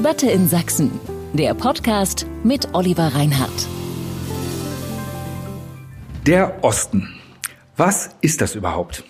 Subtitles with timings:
[0.00, 0.90] Debatte in Sachsen,
[1.34, 3.68] der Podcast mit Oliver Reinhardt.
[6.24, 7.20] Der Osten.
[7.76, 9.04] Was ist das überhaupt?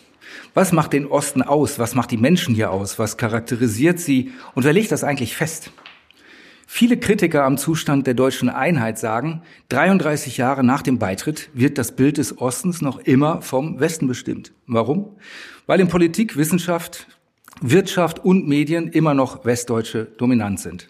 [0.53, 1.79] Was macht den Osten aus?
[1.79, 2.99] Was macht die Menschen hier aus?
[2.99, 4.33] Was charakterisiert sie?
[4.56, 5.71] Und wer legt das eigentlich fest?
[6.67, 11.95] Viele Kritiker am Zustand der deutschen Einheit sagen, 33 Jahre nach dem Beitritt wird das
[11.95, 14.51] Bild des Ostens noch immer vom Westen bestimmt.
[14.67, 15.17] Warum?
[15.67, 17.07] Weil in Politik, Wissenschaft,
[17.61, 20.88] Wirtschaft und Medien immer noch westdeutsche dominant sind.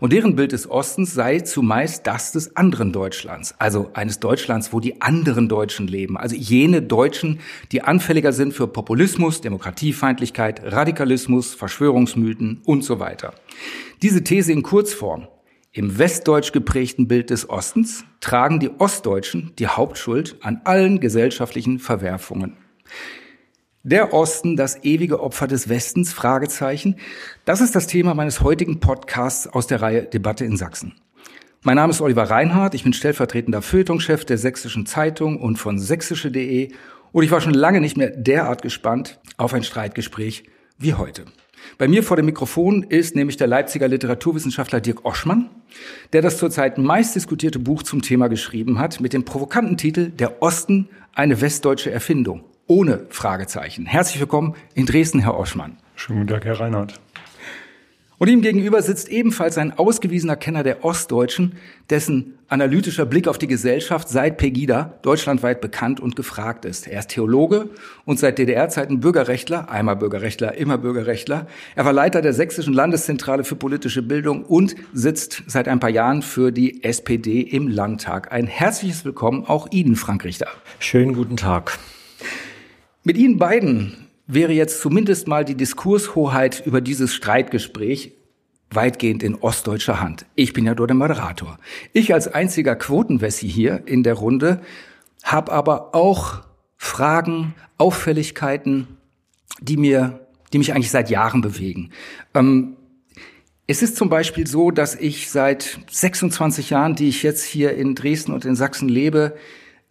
[0.00, 4.80] Und deren Bild des Ostens sei zumeist das des anderen Deutschlands, also eines Deutschlands, wo
[4.80, 7.40] die anderen Deutschen leben, also jene Deutschen,
[7.72, 13.34] die anfälliger sind für Populismus, Demokratiefeindlichkeit, Radikalismus, Verschwörungsmythen und so weiter.
[14.02, 15.26] Diese These in Kurzform,
[15.72, 22.56] im westdeutsch geprägten Bild des Ostens tragen die Ostdeutschen die Hauptschuld an allen gesellschaftlichen Verwerfungen.
[23.86, 26.10] Der Osten, das ewige Opfer des Westens?
[26.10, 26.96] Fragezeichen.
[27.44, 30.94] Das ist das Thema meines heutigen Podcasts aus der Reihe Debatte in Sachsen.
[31.60, 32.74] Mein Name ist Oliver Reinhardt.
[32.74, 36.70] Ich bin stellvertretender Feuilletonchef der Sächsischen Zeitung und von sächsische.de.
[37.12, 40.44] Und ich war schon lange nicht mehr derart gespannt auf ein Streitgespräch
[40.78, 41.26] wie heute.
[41.76, 45.50] Bei mir vor dem Mikrofon ist nämlich der Leipziger Literaturwissenschaftler Dirk Oschmann,
[46.14, 50.40] der das zurzeit meist diskutierte Buch zum Thema geschrieben hat mit dem provokanten Titel Der
[50.40, 53.86] Osten, eine westdeutsche Erfindung ohne Fragezeichen.
[53.86, 55.76] Herzlich willkommen in Dresden, Herr Oschmann.
[55.96, 57.00] Schönen guten Tag, Herr Reinhardt.
[58.18, 61.56] Und ihm gegenüber sitzt ebenfalls ein ausgewiesener Kenner der Ostdeutschen,
[61.90, 66.86] dessen analytischer Blick auf die Gesellschaft seit Pegida deutschlandweit bekannt und gefragt ist.
[66.86, 67.68] Er ist Theologe
[68.04, 71.48] und seit DDR-Zeiten Bürgerrechtler, einmal Bürgerrechtler, immer Bürgerrechtler.
[71.74, 76.22] Er war Leiter der Sächsischen Landeszentrale für politische Bildung und sitzt seit ein paar Jahren
[76.22, 78.32] für die SPD im Landtag.
[78.32, 80.46] Ein herzliches Willkommen auch Ihnen, Frank Richter.
[80.78, 81.78] Schönen guten Tag.
[83.06, 83.92] Mit Ihnen beiden
[84.26, 88.12] wäre jetzt zumindest mal die Diskurshoheit über dieses Streitgespräch
[88.70, 90.24] weitgehend in ostdeutscher Hand.
[90.36, 91.58] Ich bin ja nur der Moderator.
[91.92, 94.62] Ich als einziger Quotenwessi hier in der Runde
[95.22, 96.44] habe aber auch
[96.78, 98.88] Fragen, Auffälligkeiten,
[99.60, 101.90] die mir, die mich eigentlich seit Jahren bewegen.
[102.32, 102.78] Ähm,
[103.66, 107.94] es ist zum Beispiel so, dass ich seit 26 Jahren, die ich jetzt hier in
[107.94, 109.36] Dresden und in Sachsen lebe,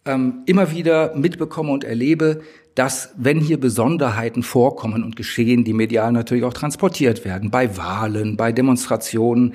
[0.04, 2.42] ähm, immer wieder mitbekomme und erlebe,
[2.74, 8.36] dass wenn hier Besonderheiten vorkommen und geschehen, die medial natürlich auch transportiert werden, bei Wahlen,
[8.36, 9.54] bei Demonstrationen,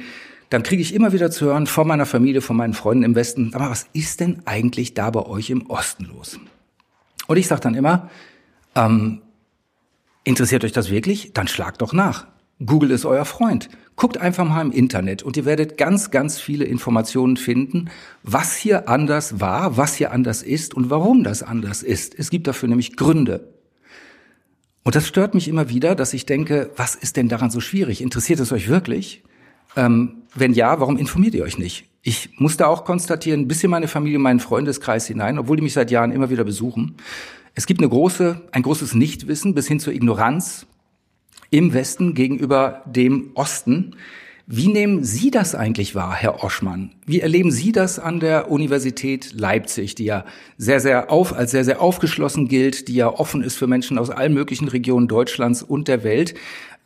[0.50, 3.53] dann kriege ich immer wieder zu hören von meiner Familie, von meinen Freunden im Westen,
[3.53, 6.40] aber was ist denn eigentlich da bei euch im Osten los?
[7.28, 8.09] Und ich sage dann immer,
[8.75, 9.22] ähm,
[10.24, 11.34] interessiert euch das wirklich?
[11.34, 12.25] Dann schlagt doch nach.
[12.66, 13.70] Google ist euer Freund.
[13.96, 17.90] Guckt einfach mal im Internet und ihr werdet ganz, ganz viele Informationen finden,
[18.24, 22.18] was hier anders war, was hier anders ist und warum das anders ist.
[22.18, 23.53] Es gibt dafür nämlich Gründe.
[24.84, 28.02] Und das stört mich immer wieder, dass ich denke, was ist denn daran so schwierig?
[28.02, 29.24] Interessiert es euch wirklich?
[29.75, 31.86] Ähm, wenn ja, warum informiert ihr euch nicht?
[32.02, 35.92] Ich musste auch konstatieren, bis in meine Familie, meinen Freundeskreis hinein, obwohl die mich seit
[35.92, 36.96] Jahren immer wieder besuchen.
[37.56, 40.66] Es gibt eine große, ein großes Nichtwissen bis hin zur Ignoranz
[41.52, 43.96] im Westen gegenüber dem Osten.
[44.52, 46.92] Wie nehmen Sie das eigentlich wahr, Herr Oschmann?
[47.06, 50.26] Wie erleben Sie das an der Universität Leipzig, die ja
[50.58, 54.10] sehr, sehr auf, als sehr, sehr aufgeschlossen gilt, die ja offen ist für Menschen aus
[54.10, 56.34] allen möglichen Regionen Deutschlands und der Welt?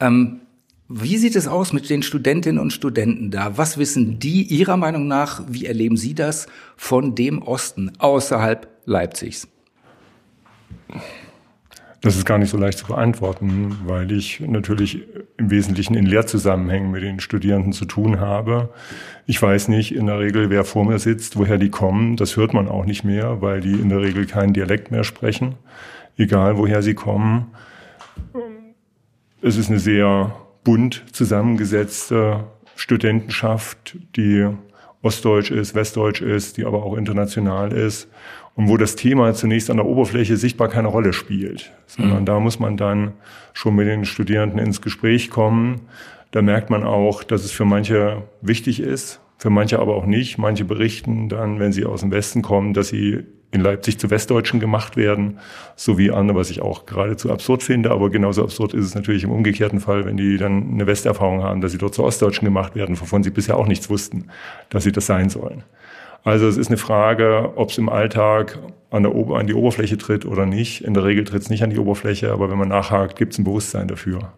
[0.02, 0.42] Ähm,
[0.90, 3.58] wie sieht es aus mit den Studentinnen und Studenten da?
[3.58, 5.44] Was wissen die Ihrer Meinung nach?
[5.48, 9.48] Wie erleben Sie das von dem Osten außerhalb Leipzigs?
[12.04, 16.92] Das ist gar nicht so leicht zu beantworten, weil ich natürlich im Wesentlichen in Lehrzusammenhängen
[16.92, 18.74] mit den Studierenden zu tun habe.
[19.26, 22.18] Ich weiß nicht in der Regel, wer vor mir sitzt, woher die kommen.
[22.18, 25.56] Das hört man auch nicht mehr, weil die in der Regel keinen Dialekt mehr sprechen,
[26.18, 27.52] egal woher sie kommen.
[29.42, 30.36] Es ist eine sehr
[30.66, 32.44] bunt zusammengesetzte
[32.76, 34.50] Studentenschaft, die
[35.02, 38.10] ostdeutsch ist, westdeutsch ist, die aber auch international ist
[38.56, 42.26] und wo das Thema zunächst an der Oberfläche sichtbar keine Rolle spielt, sondern mhm.
[42.26, 43.14] da muss man dann
[43.54, 45.82] schon mit den Studierenden ins Gespräch kommen.
[46.32, 50.38] Da merkt man auch, dass es für manche wichtig ist, für manche aber auch nicht.
[50.38, 54.60] Manche berichten dann, wenn sie aus dem Westen kommen, dass sie in Leipzig zu Westdeutschen
[54.60, 55.38] gemacht werden,
[55.76, 57.92] so wie andere, was ich auch geradezu absurd finde.
[57.92, 61.62] Aber genauso absurd ist es natürlich im umgekehrten Fall, wenn die dann eine Westerfahrung haben,
[61.62, 64.26] dass sie dort zu Ostdeutschen gemacht werden, wovon sie bisher auch nichts wussten,
[64.70, 65.64] dass sie das sein sollen.
[66.24, 68.60] Also es ist eine Frage, ob es im Alltag
[68.92, 70.82] an, der an die Oberfläche tritt oder nicht.
[70.82, 73.40] In der Regel tritt es nicht an die Oberfläche, aber wenn man nachhakt, gibt es
[73.40, 74.32] ein Bewusstsein dafür.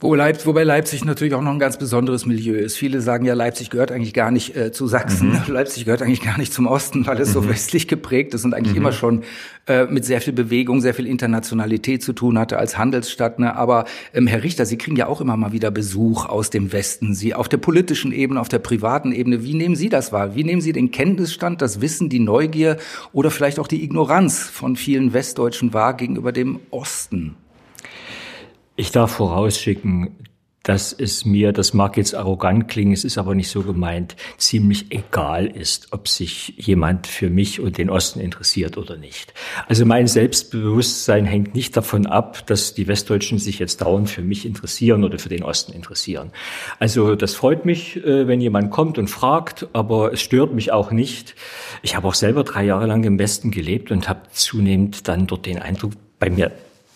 [0.00, 2.76] Wo Leipzig, wobei Leipzig natürlich auch noch ein ganz besonderes Milieu ist.
[2.76, 5.30] Viele sagen ja, Leipzig gehört eigentlich gar nicht äh, zu Sachsen.
[5.30, 5.52] Mhm.
[5.52, 7.32] Leipzig gehört eigentlich gar nicht zum Osten, weil es mhm.
[7.32, 8.82] so westlich geprägt ist und eigentlich mhm.
[8.82, 9.24] immer schon
[9.66, 13.40] äh, mit sehr viel Bewegung, sehr viel Internationalität zu tun hatte als Handelsstadt.
[13.40, 13.56] Ne?
[13.56, 17.16] Aber ähm, Herr Richter, Sie kriegen ja auch immer mal wieder Besuch aus dem Westen.
[17.16, 19.42] Sie auf der politischen Ebene, auf der privaten Ebene.
[19.42, 20.36] Wie nehmen Sie das wahr?
[20.36, 22.76] Wie nehmen Sie den Kenntnisstand, das Wissen, die Neugier
[23.12, 27.34] oder vielleicht auch die Ignoranz von vielen Westdeutschen wahr gegenüber dem Osten?
[28.80, 30.18] Ich darf vorausschicken,
[30.62, 34.92] dass es mir, das mag jetzt arrogant klingen, es ist aber nicht so gemeint, ziemlich
[34.92, 39.34] egal ist, ob sich jemand für mich und den Osten interessiert oder nicht.
[39.66, 44.46] Also mein Selbstbewusstsein hängt nicht davon ab, dass die Westdeutschen sich jetzt dauernd für mich
[44.46, 46.30] interessieren oder für den Osten interessieren.
[46.78, 50.92] Also das freut mich, äh, wenn jemand kommt und fragt, aber es stört mich auch
[50.92, 51.34] nicht.
[51.82, 55.46] Ich habe auch selber drei Jahre lang im Westen gelebt und habe zunehmend dann dort
[55.46, 56.52] den Eindruck bei mir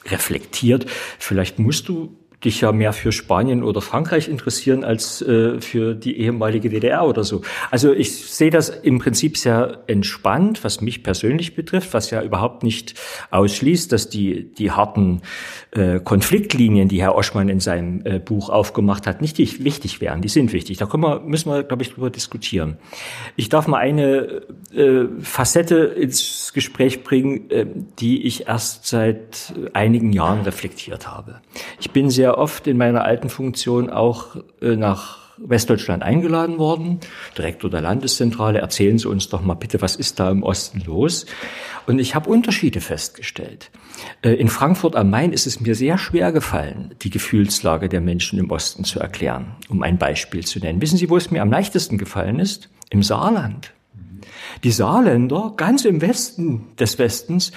[0.06, 0.87] reflektiert.
[1.19, 6.18] Vielleicht musst du dich ja mehr für Spanien oder Frankreich interessieren als äh, für die
[6.18, 7.42] ehemalige DDR oder so.
[7.70, 12.62] Also ich sehe das im Prinzip sehr entspannt, was mich persönlich betrifft, was ja überhaupt
[12.62, 12.94] nicht
[13.30, 15.22] ausschließt, dass die, die harten
[15.70, 20.20] äh, Konfliktlinien, die Herr Oschmann in seinem äh, Buch aufgemacht hat, nicht wichtig wären.
[20.20, 20.78] Die sind wichtig.
[20.78, 22.76] Da können wir, müssen wir, glaube ich, drüber diskutieren.
[23.36, 24.42] Ich darf mal eine
[24.74, 27.66] äh, Facette ins Gespräch bringen, äh,
[27.98, 31.40] die ich erst seit einigen Jahren reflektiert habe.
[31.80, 37.00] Ich bin sehr sehr oft in meiner alten Funktion auch äh, nach Westdeutschland eingeladen worden,
[37.37, 41.26] Direktor der Landeszentrale, erzählen Sie uns doch mal bitte, was ist da im Osten los?
[41.87, 43.70] Und ich habe Unterschiede festgestellt.
[44.23, 48.38] Äh, in Frankfurt am Main ist es mir sehr schwer gefallen, die Gefühlslage der Menschen
[48.38, 50.81] im Osten zu erklären, um ein Beispiel zu nennen.
[50.81, 52.70] Wissen Sie, wo es mir am leichtesten gefallen ist?
[52.88, 53.75] Im Saarland.
[54.64, 57.52] Die Saarländer, ganz im Westen des Westens,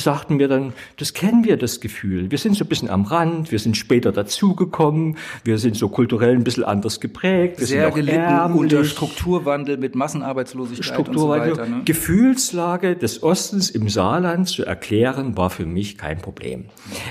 [0.00, 2.30] sagten mir dann, das kennen wir, das Gefühl.
[2.30, 6.34] Wir sind so ein bisschen am Rand, wir sind später dazugekommen, wir sind so kulturell
[6.34, 7.60] ein bisschen anders geprägt.
[7.60, 8.60] Wir Sehr sind gelitten ärmlich.
[8.60, 11.50] unter Strukturwandel mit Massenarbeitslosigkeit Strukturwandel.
[11.50, 11.76] und so weiter.
[11.76, 11.82] Ne?
[11.84, 16.64] Gefühlslage des Ostens im Saarland zu erklären, war für mich kein Problem.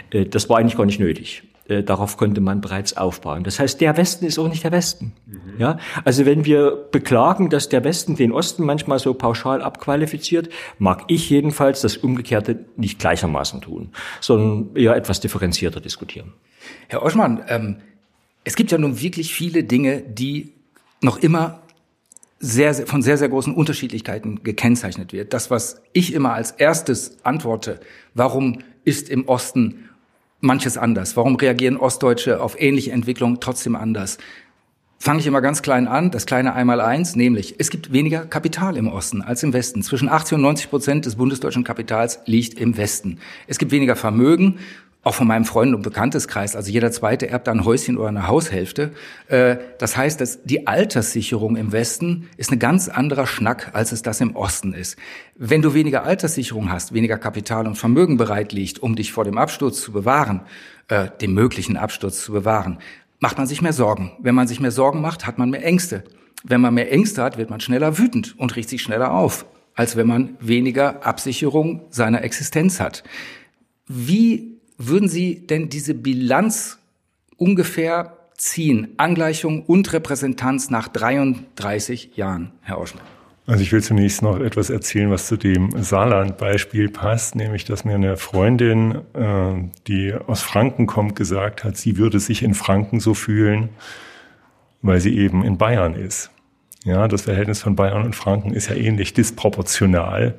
[0.10, 1.44] Äh, das war eigentlich gar nicht nötig.
[1.72, 3.46] Äh, darauf konnte man bereits aufbauen.
[3.46, 5.14] Das heißt, der Westen ist auch nicht der Westen.
[5.26, 5.40] Mhm.
[5.58, 11.06] Ja, also wenn wir beklagen, dass der Westen den Osten manchmal so pauschal abqualifiziert, mag
[11.08, 16.34] ich jedenfalls das Umgekehrte nicht gleichermaßen tun, sondern eher etwas differenzierter diskutieren.
[16.90, 17.78] Herr Oschmann, ähm,
[18.44, 20.52] es gibt ja nun wirklich viele Dinge, die
[21.02, 21.62] noch immer
[22.40, 25.32] sehr, sehr, von sehr, sehr großen Unterschiedlichkeiten gekennzeichnet wird.
[25.32, 27.80] Das, was ich immer als erstes antworte,
[28.14, 29.88] warum ist im Osten
[30.42, 31.16] manches anders?
[31.16, 34.18] Warum reagieren Ostdeutsche auf ähnliche Entwicklungen trotzdem anders?
[35.00, 38.88] Fange ich immer ganz klein an, das kleine Einmaleins, nämlich es gibt weniger Kapital im
[38.88, 39.82] Osten als im Westen.
[39.82, 43.18] Zwischen 80 und 90 Prozent des bundesdeutschen Kapitals liegt im Westen.
[43.48, 44.60] Es gibt weniger Vermögen
[45.04, 48.92] auch von meinem Freund- und Bekannteskreis, also jeder zweite erbt ein Häuschen oder eine Haushälfte.
[49.28, 54.04] Äh, das heißt, dass die Alterssicherung im Westen ist ein ganz anderer Schnack, als es
[54.04, 54.98] das im Osten ist.
[55.36, 59.40] Wenn du weniger Alterssicherung hast, weniger Kapital und Vermögen bereit liegt, um dich vor dem
[59.40, 60.42] Absturz zu bewahren,
[60.88, 62.78] äh, dem möglichen Absturz zu bewahren,
[63.20, 64.12] macht man sich mehr Sorgen.
[64.20, 66.04] Wenn man sich mehr Sorgen macht, hat man mehr Ängste.
[66.44, 69.96] Wenn man mehr Ängste hat, wird man schneller wütend und riecht sich schneller auf, als
[69.96, 73.04] wenn man weniger Absicherung seiner Existenz hat.
[73.88, 74.51] Wie
[74.88, 76.80] würden Sie denn diese Bilanz
[77.38, 78.90] ungefähr ziehen?
[78.98, 83.04] Angleichung und Repräsentanz nach 33 Jahren, Herr Oschmann.
[83.48, 87.96] Also ich will zunächst noch etwas erzählen, was zu dem Saarland-Beispiel passt, nämlich dass mir
[87.96, 93.14] eine Freundin, äh, die aus Franken kommt, gesagt hat, sie würde sich in Franken so
[93.14, 93.70] fühlen,
[94.82, 96.30] weil sie eben in Bayern ist.
[96.84, 100.36] Ja, das Verhältnis von Bayern und Franken ist ja ähnlich disproportional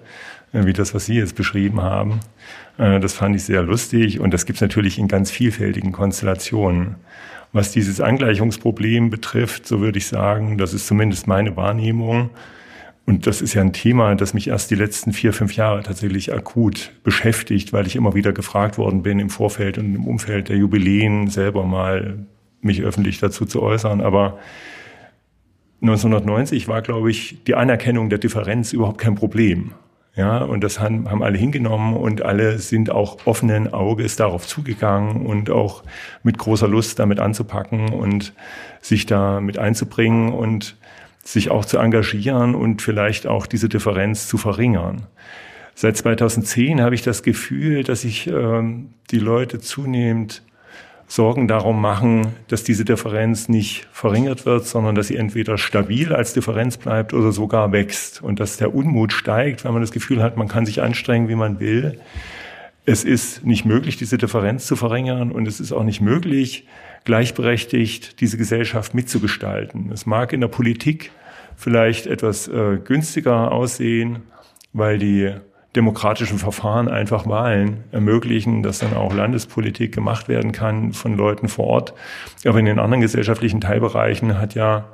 [0.52, 2.20] wie das, was Sie jetzt beschrieben haben.
[2.78, 6.96] Äh, das fand ich sehr lustig und das gibt es natürlich in ganz vielfältigen Konstellationen.
[7.52, 12.30] Was dieses Angleichungsproblem betrifft, so würde ich sagen, das ist zumindest meine Wahrnehmung.
[13.04, 16.32] Und das ist ja ein Thema, das mich erst die letzten vier, fünf Jahre tatsächlich
[16.32, 20.56] akut beschäftigt, weil ich immer wieder gefragt worden bin, im Vorfeld und im Umfeld der
[20.56, 22.26] Jubiläen selber mal
[22.60, 24.00] mich öffentlich dazu zu äußern.
[24.00, 24.38] Aber
[25.82, 29.72] 1990 war, glaube ich, die Anerkennung der Differenz überhaupt kein Problem.
[30.14, 35.24] Ja, und das haben, haben alle hingenommen und alle sind auch offenen Auges darauf zugegangen
[35.24, 35.84] und auch
[36.22, 38.34] mit großer Lust damit anzupacken und
[38.82, 40.76] sich da mit einzubringen und
[41.24, 45.06] sich auch zu engagieren und vielleicht auch diese Differenz zu verringern.
[45.74, 50.42] Seit 2010 habe ich das Gefühl, dass sich ähm, die Leute zunehmend
[51.06, 56.32] Sorgen darum machen, dass diese Differenz nicht verringert wird, sondern dass sie entweder stabil als
[56.32, 60.36] Differenz bleibt oder sogar wächst und dass der Unmut steigt, weil man das Gefühl hat,
[60.36, 62.00] man kann sich anstrengen, wie man will.
[62.84, 66.66] es ist nicht möglich, diese Differenz zu verringern und es ist auch nicht möglich,
[67.04, 69.90] gleichberechtigt diese Gesellschaft mitzugestalten.
[69.92, 71.10] Es mag in der Politik
[71.56, 74.22] vielleicht etwas äh, günstiger aussehen,
[74.72, 75.32] weil die
[75.74, 81.66] demokratischen Verfahren einfach Wahlen ermöglichen, dass dann auch Landespolitik gemacht werden kann von Leuten vor
[81.66, 81.94] Ort.
[82.44, 84.88] Aber in den anderen gesellschaftlichen Teilbereichen hat ja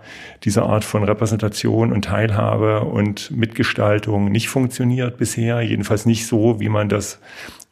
[0.45, 6.69] diese Art von Repräsentation und Teilhabe und Mitgestaltung nicht funktioniert bisher, jedenfalls nicht so, wie
[6.69, 7.21] man das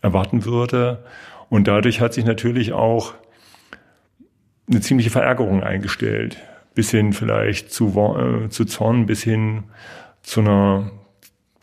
[0.02, 1.04] erwarten würde.
[1.48, 3.14] Und dadurch hat sich natürlich auch
[4.68, 6.38] eine ziemliche Verärgerung eingestellt,
[6.74, 7.86] bis hin vielleicht zu,
[8.18, 9.62] äh, zu Zorn, bis hin
[10.22, 10.90] zu einer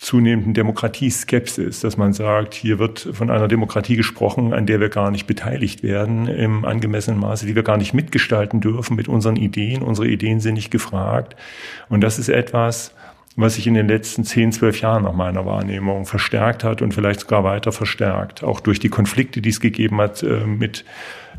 [0.03, 5.12] zunehmenden Demokratieskepsis, dass man sagt, hier wird von einer Demokratie gesprochen, an der wir gar
[5.12, 9.81] nicht beteiligt werden im angemessenen Maße, die wir gar nicht mitgestalten dürfen mit unseren Ideen.
[9.81, 11.38] Unsere Ideen sind nicht gefragt.
[11.88, 12.93] Und das ist etwas,
[13.38, 17.22] was sich in den letzten zehn, zwölf Jahren nach meiner Wahrnehmung verstärkt hat und vielleicht
[17.22, 18.43] sogar weiter verstärkt.
[18.43, 20.83] Auch durch die Konflikte, die es gegeben hat äh, mit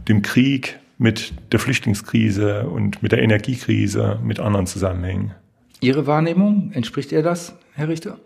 [0.08, 5.32] dem Krieg, mit der Flüchtlingskrise und mit der Energiekrise, mit anderen Zusammenhängen.
[5.80, 8.16] Ihre Wahrnehmung, entspricht ihr das, Herr Richter?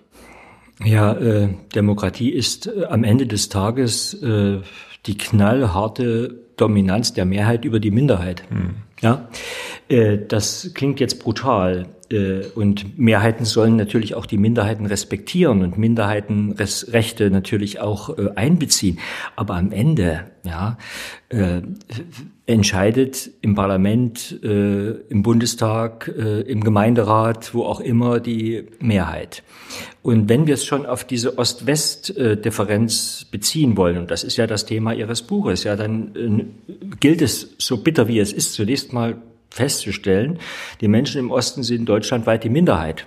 [0.85, 4.61] Ja, äh, Demokratie ist äh, am Ende des Tages äh,
[5.07, 8.43] die knallharte Dominanz der Mehrheit über die Minderheit.
[8.51, 8.77] Hm.
[9.01, 9.29] Ja,
[9.89, 11.87] äh, das klingt jetzt brutal.
[12.11, 18.99] Äh, und Mehrheiten sollen natürlich auch die Minderheiten respektieren und Minderheitenrechte natürlich auch einbeziehen.
[19.37, 20.79] Aber am Ende, ja,
[22.49, 29.43] entscheidet im Parlament, äh, im Bundestag, äh, im Gemeinderat, wo auch immer die Mehrheit.
[30.01, 34.65] Und wenn wir es schon auf diese Ost-West-Differenz beziehen wollen, und das ist ja das
[34.65, 36.15] Thema Ihres Buches, ja, dann
[36.67, 39.19] äh, gilt es, so bitter wie es ist, zunächst mal
[39.51, 40.39] festzustellen,
[40.81, 43.07] die Menschen im Osten sind deutschlandweit die Minderheit.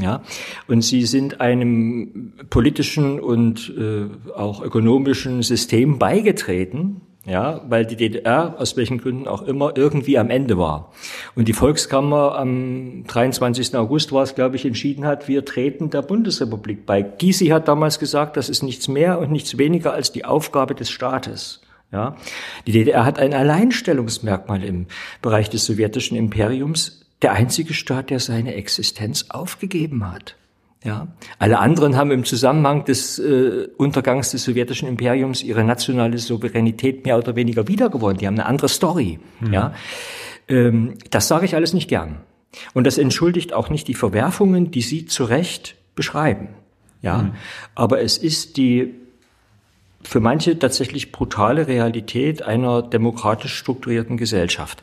[0.00, 0.22] Ja,
[0.66, 8.56] und sie sind einem politischen und äh, auch ökonomischen System beigetreten, ja, weil die DDR
[8.58, 10.92] aus welchen Gründen auch immer irgendwie am Ende war.
[11.36, 13.76] Und die Volkskammer am 23.
[13.76, 17.02] August war es, glaube ich, entschieden hat, wir treten der Bundesrepublik bei.
[17.02, 20.90] Gysi hat damals gesagt, das ist nichts mehr und nichts weniger als die Aufgabe des
[20.90, 21.60] Staates.
[21.92, 22.16] Ja,
[22.66, 24.86] die DDR hat ein Alleinstellungsmerkmal im
[25.20, 27.04] Bereich des sowjetischen Imperiums.
[27.20, 30.34] Der einzige Staat, der seine Existenz aufgegeben hat.
[30.84, 31.06] Ja,
[31.38, 37.18] alle anderen haben im Zusammenhang des äh, Untergangs des sowjetischen Imperiums ihre nationale Souveränität mehr
[37.18, 38.18] oder weniger wiedergewonnen.
[38.18, 39.20] Die haben eine andere Story.
[39.40, 39.52] Mhm.
[39.52, 39.74] Ja,
[40.48, 42.20] ähm, das sage ich alles nicht gern.
[42.74, 46.48] Und das entschuldigt auch nicht die Verwerfungen, die Sie zu Recht beschreiben.
[47.00, 47.32] Ja, mhm.
[47.74, 48.94] aber es ist die
[50.02, 54.82] für manche tatsächlich brutale Realität einer demokratisch strukturierten Gesellschaft.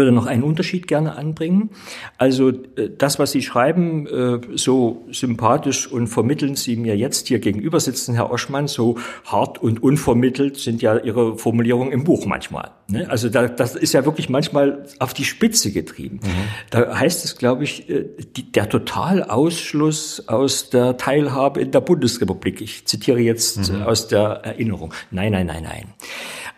[0.00, 1.68] Ich würde noch einen Unterschied gerne anbringen.
[2.16, 7.38] Also äh, das, was Sie schreiben, äh, so sympathisch und vermitteln Sie mir jetzt hier
[7.38, 12.70] gegenüber sitzen, Herr Oschmann, so hart und unvermittelt sind ja Ihre Formulierungen im Buch manchmal.
[12.88, 13.10] Ne?
[13.10, 16.20] Also das ist ja wirklich manchmal auf die Spitze getrieben.
[16.22, 16.28] Mhm.
[16.70, 18.06] Da heißt es, glaube ich, äh,
[18.54, 22.62] der Totalausschluss aus der Teilhabe in der Bundesrepublik.
[22.62, 23.82] Ich zitiere jetzt mhm.
[23.82, 24.94] aus der Erinnerung.
[25.10, 25.84] Nein, nein, nein, nein.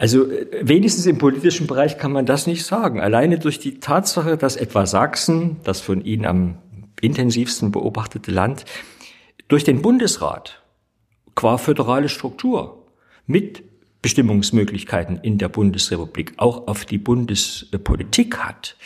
[0.03, 0.27] Also
[0.61, 3.01] wenigstens im politischen Bereich kann man das nicht sagen.
[3.33, 6.59] Alleine durch die Tatsache, dass etwa Sachsen, das von Ihnen am
[7.01, 8.67] intensivsten beobachtete Land,
[9.49, 10.63] durch den Bundesrat
[11.35, 12.85] qua föderale Struktur
[13.27, 13.63] mit
[14.03, 18.77] Bestimmungsmöglichkeiten in der Bundesrepublik auch auf die Bundespolitik hat,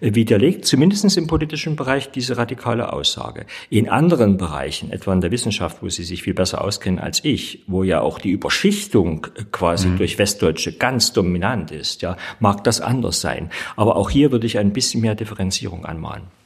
[0.00, 3.46] äh, widerlegt zumindest im politischen Bereich diese radikale Aussage.
[3.70, 7.64] In anderen Bereichen, etwa in der Wissenschaft, wo Sie sich viel besser auskennen als ich,
[7.66, 9.96] wo ja auch die Überschichtung äh, quasi mhm.
[9.96, 13.50] durch Westdeutsche ganz dominant ist, ja, mag das anders sein.
[13.74, 16.37] Aber auch hier würde ich ein bisschen mehr Differenzierung anmahnen.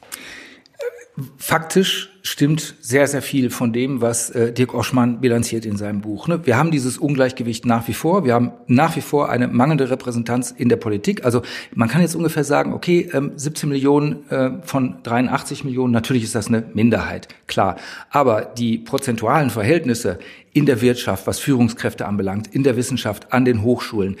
[1.37, 6.27] Faktisch stimmt sehr, sehr viel von dem, was äh, Dirk Oschmann bilanziert in seinem Buch.
[6.27, 6.47] Ne?
[6.47, 8.25] Wir haben dieses Ungleichgewicht nach wie vor.
[8.25, 11.23] Wir haben nach wie vor eine mangelnde Repräsentanz in der Politik.
[11.23, 11.43] Also
[11.75, 16.33] man kann jetzt ungefähr sagen, okay, ähm, 17 Millionen äh, von 83 Millionen, natürlich ist
[16.33, 17.75] das eine Minderheit, klar.
[18.09, 20.17] Aber die prozentualen Verhältnisse
[20.51, 24.17] in der Wirtschaft, was Führungskräfte anbelangt, in der Wissenschaft, an den Hochschulen,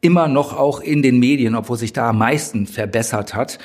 [0.00, 3.58] immer noch auch in den Medien, obwohl sich da am meisten verbessert hat,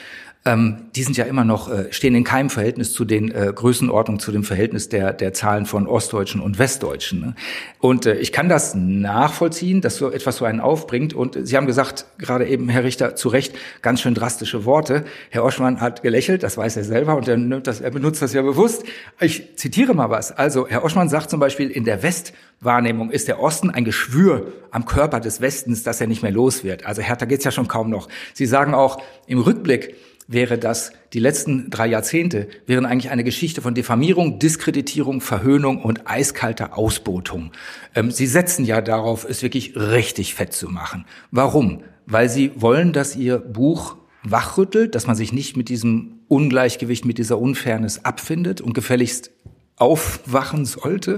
[0.45, 4.21] ähm, die sind ja immer noch, äh, stehen in keinem Verhältnis zu den äh, Größenordnungen,
[4.21, 7.19] zu dem Verhältnis der, der Zahlen von Ostdeutschen und Westdeutschen.
[7.19, 7.35] Ne?
[7.79, 11.13] Und äh, ich kann das nachvollziehen, dass so etwas so einen aufbringt.
[11.13, 15.03] Und Sie haben gesagt, gerade eben, Herr Richter, zu Recht, ganz schön drastische Worte.
[15.29, 18.31] Herr Oschmann hat gelächelt, das weiß er selber und er, nimmt das, er benutzt das
[18.31, 18.83] ja bewusst.
[19.19, 20.31] Ich zitiere mal was.
[20.31, 24.85] Also, Herr Oschmann sagt zum Beispiel, in der Westwahrnehmung ist der Osten ein Geschwür am
[24.85, 26.85] Körper des Westens, dass er nicht mehr los wird.
[26.85, 28.07] Also härter geht's ja schon kaum noch.
[28.33, 29.95] Sie sagen auch, im Rückblick
[30.29, 36.07] wäre das, die letzten drei Jahrzehnte wären eigentlich eine Geschichte von Diffamierung, Diskreditierung, Verhöhnung und
[36.07, 37.51] eiskalter Ausbotung.
[37.95, 41.05] Ähm, Sie setzen ja darauf, es wirklich richtig fett zu machen.
[41.31, 41.81] Warum?
[42.05, 47.17] Weil Sie wollen, dass Ihr Buch wachrüttelt, dass man sich nicht mit diesem Ungleichgewicht, mit
[47.17, 49.31] dieser Unfairness abfindet und gefälligst
[49.77, 51.17] aufwachen sollte?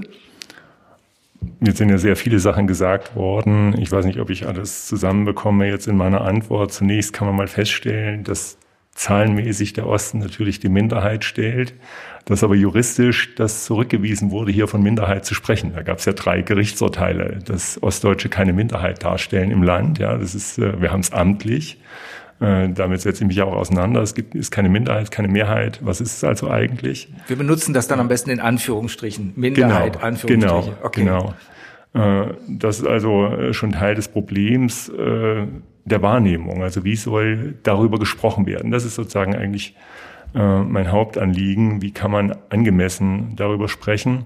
[1.60, 3.76] Jetzt sind ja sehr viele Sachen gesagt worden.
[3.78, 6.72] Ich weiß nicht, ob ich alles zusammenbekomme jetzt in meiner Antwort.
[6.72, 8.56] Zunächst kann man mal feststellen, dass
[8.94, 11.74] zahlenmäßig der Osten natürlich die Minderheit stellt,
[12.24, 15.72] dass aber juristisch das zurückgewiesen wurde, hier von Minderheit zu sprechen.
[15.74, 19.98] Da gab es ja drei Gerichtsurteile, dass Ostdeutsche keine Minderheit darstellen im Land.
[19.98, 21.80] Ja, das ist, äh, wir haben es amtlich.
[22.40, 24.02] Äh, damit setze ich mich auch auseinander.
[24.02, 25.80] Es gibt, ist keine Minderheit, keine Mehrheit.
[25.82, 27.08] Was ist es also eigentlich?
[27.26, 29.32] Wir benutzen das dann am besten in Anführungsstrichen.
[29.36, 30.64] Minderheit, genau, Anführungsstriche.
[30.64, 31.04] Genau, okay.
[31.04, 31.34] genau.
[31.94, 34.90] Äh, das ist also äh, schon Teil des Problems
[35.84, 36.62] der Wahrnehmung.
[36.62, 38.70] Also wie soll darüber gesprochen werden?
[38.70, 39.76] Das ist sozusagen eigentlich
[40.34, 41.82] mein Hauptanliegen.
[41.82, 44.24] Wie kann man angemessen darüber sprechen?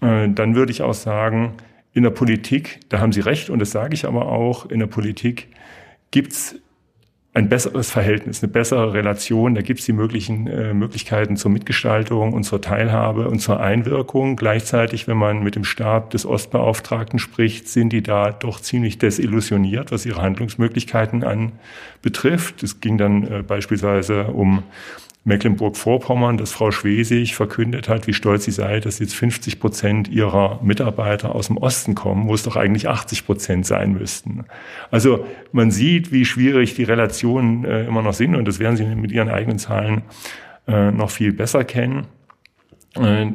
[0.00, 1.54] Dann würde ich auch sagen,
[1.94, 4.86] in der Politik, da haben Sie recht und das sage ich aber auch, in der
[4.86, 5.48] Politik
[6.10, 6.56] gibt's
[7.34, 9.54] ein besseres Verhältnis, eine bessere Relation.
[9.54, 14.36] Da gibt es die möglichen äh, Möglichkeiten zur Mitgestaltung und zur Teilhabe und zur Einwirkung.
[14.36, 19.92] Gleichzeitig, wenn man mit dem Stab des Ostbeauftragten spricht, sind die da doch ziemlich desillusioniert,
[19.92, 22.62] was ihre Handlungsmöglichkeiten anbetrifft.
[22.62, 24.62] Es ging dann äh, beispielsweise um
[25.24, 30.60] Mecklenburg-Vorpommern, dass Frau Schwesig verkündet hat, wie stolz sie sei, dass jetzt 50 Prozent ihrer
[30.62, 34.44] Mitarbeiter aus dem Osten kommen, wo es doch eigentlich 80 Prozent sein müssten.
[34.90, 38.84] Also man sieht, wie schwierig die Relationen äh, immer noch sind und das werden Sie
[38.84, 40.02] mit Ihren eigenen Zahlen
[40.66, 42.06] äh, noch viel besser kennen.
[42.96, 43.26] Äh,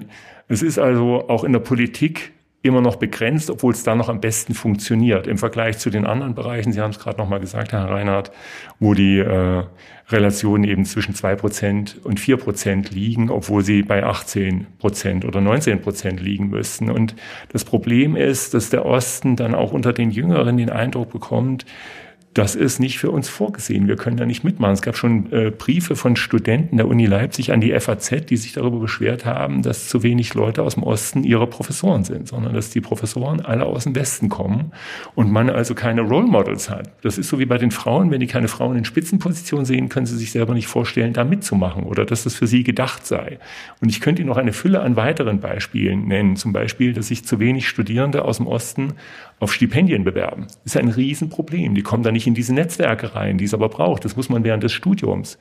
[0.50, 4.20] es ist also auch in der Politik immer noch begrenzt, obwohl es da noch am
[4.20, 6.72] besten funktioniert im Vergleich zu den anderen Bereichen.
[6.72, 8.32] Sie haben es gerade noch mal gesagt, Herr Reinhardt,
[8.80, 9.64] wo die äh,
[10.10, 15.42] Relationen eben zwischen zwei Prozent und vier Prozent liegen, obwohl sie bei 18 Prozent oder
[15.42, 16.90] 19 Prozent liegen müssten.
[16.90, 17.16] Und
[17.52, 21.66] das Problem ist, dass der Osten dann auch unter den Jüngeren den Eindruck bekommt,
[22.38, 23.88] das ist nicht für uns vorgesehen.
[23.88, 24.74] Wir können da nicht mitmachen.
[24.74, 28.54] Es gab schon äh, Briefe von Studenten der Uni Leipzig an die FAZ, die sich
[28.54, 32.70] darüber beschwert haben, dass zu wenig Leute aus dem Osten ihre Professoren sind, sondern dass
[32.70, 34.72] die Professoren alle aus dem Westen kommen
[35.16, 36.92] und man also keine Role Models hat.
[37.02, 38.12] Das ist so wie bei den Frauen.
[38.12, 41.84] Wenn die keine Frauen in Spitzenpositionen sehen, können sie sich selber nicht vorstellen, da mitzumachen
[41.86, 43.40] oder dass das für sie gedacht sei.
[43.82, 46.36] Und ich könnte Ihnen noch eine Fülle an weiteren Beispielen nennen.
[46.36, 48.94] Zum Beispiel, dass sich zu wenig Studierende aus dem Osten
[49.40, 50.48] auf Stipendien bewerben.
[50.48, 51.76] Das ist ein Riesenproblem.
[51.76, 54.06] Die kommen da nicht in diese Netzwerke rein, die es aber braucht.
[54.06, 55.38] Das muss man während des Studiums.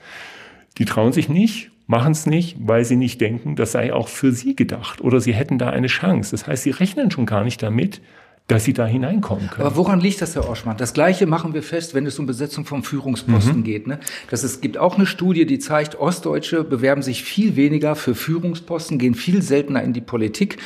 [0.79, 4.33] Die trauen sich nicht, machen es nicht, weil sie nicht denken, das sei auch für
[4.33, 6.33] sie gedacht oder sie hätten da eine Chance.
[6.33, 8.03] Das heißt, sie rechnen schon gar nicht damit,
[8.49, 9.67] dass sie da hineinkommen können.
[9.67, 10.77] Aber woran liegt das, Herr Oschmann?
[10.77, 13.65] Das Gleiche machen wir fest, wenn es um Besetzung von Führungsposten mhm.
[13.65, 13.87] geht.
[13.89, 13.99] Ne?
[14.31, 18.99] Das es gibt auch eine Studie, die zeigt, Ostdeutsche bewerben sich viel weniger für Führungsposten,
[18.99, 20.59] gehen viel seltener in die Politik.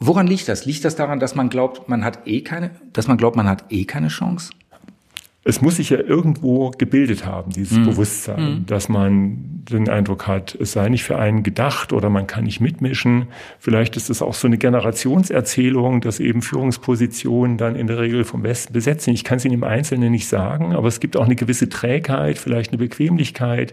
[0.00, 0.64] Woran liegt das?
[0.64, 3.64] Liegt das daran, dass man glaubt, man hat eh keine, dass man glaubt, man hat
[3.70, 4.50] eh keine Chance?
[5.42, 7.86] es muss sich ja irgendwo gebildet haben, dieses mhm.
[7.86, 8.66] Bewusstsein, mhm.
[8.66, 9.38] dass man
[9.70, 13.28] den Eindruck hat, es sei nicht für einen gedacht oder man kann nicht mitmischen.
[13.58, 18.42] Vielleicht ist es auch so eine Generationserzählung, dass eben Führungspositionen dann in der Regel vom
[18.42, 19.14] Westen besetzen.
[19.14, 22.36] Ich kann es Ihnen im Einzelnen nicht sagen, aber es gibt auch eine gewisse Trägheit,
[22.36, 23.72] vielleicht eine Bequemlichkeit.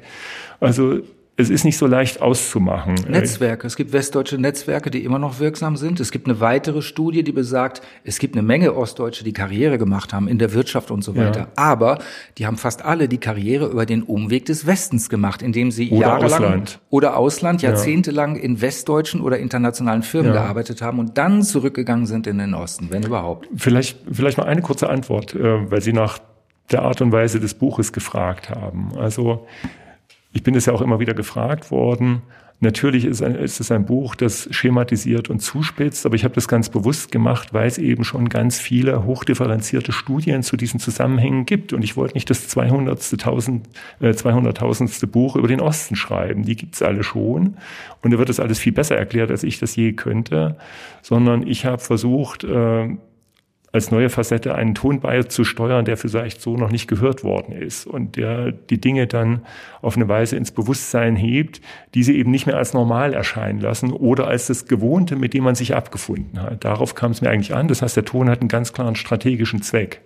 [0.61, 1.01] Also
[1.39, 2.95] es ist nicht so leicht auszumachen.
[3.07, 3.67] Netzwerke.
[3.67, 5.99] Es gibt westdeutsche Netzwerke, die immer noch wirksam sind.
[5.99, 10.13] Es gibt eine weitere Studie, die besagt, es gibt eine Menge Ostdeutsche, die Karriere gemacht
[10.13, 11.41] haben in der Wirtschaft und so weiter.
[11.41, 11.47] Ja.
[11.55, 11.99] Aber
[12.39, 16.01] die haben fast alle die Karriere über den Umweg des Westens gemacht, indem sie oder
[16.01, 16.79] jahrelang Ausland.
[16.89, 18.41] oder Ausland, jahrzehntelang ja.
[18.41, 20.41] in westdeutschen oder internationalen Firmen ja.
[20.41, 23.47] gearbeitet haben und dann zurückgegangen sind in den Osten, wenn überhaupt.
[23.55, 26.17] Vielleicht, vielleicht mal eine kurze Antwort, äh, weil Sie nach
[26.71, 28.91] der Art und Weise des Buches gefragt haben.
[28.97, 29.45] Also
[30.33, 32.21] ich bin es ja auch immer wieder gefragt worden.
[32.59, 36.47] Natürlich ist, ein, ist es ein Buch, das schematisiert und zuspitzt, aber ich habe das
[36.47, 41.71] ganz bewusst gemacht, weil es eben schon ganz viele hochdifferenzierte Studien zu diesen Zusammenhängen gibt.
[41.71, 42.97] Und ich wollte nicht das 200.
[42.99, 45.05] äh, 200.000.
[45.05, 46.45] Buch über den Osten schreiben.
[46.45, 47.57] Die gibt's alle schon.
[48.01, 50.57] Und da wird das alles viel besser erklärt, als ich das je könnte.
[51.03, 52.89] Sondern ich habe versucht, äh,
[53.77, 58.15] als neue Facette einen Ton beizusteuern, der vielleicht so noch nicht gehört worden ist und
[58.15, 59.41] der die Dinge dann
[59.83, 61.61] auf eine Weise ins Bewusstsein hebt,
[61.93, 65.43] die sie eben nicht mehr als normal erscheinen lassen oder als das Gewohnte, mit dem
[65.43, 66.65] man sich abgefunden hat.
[66.65, 67.67] Darauf kam es mir eigentlich an.
[67.67, 70.01] Das heißt, der Ton hat einen ganz klaren strategischen Zweck.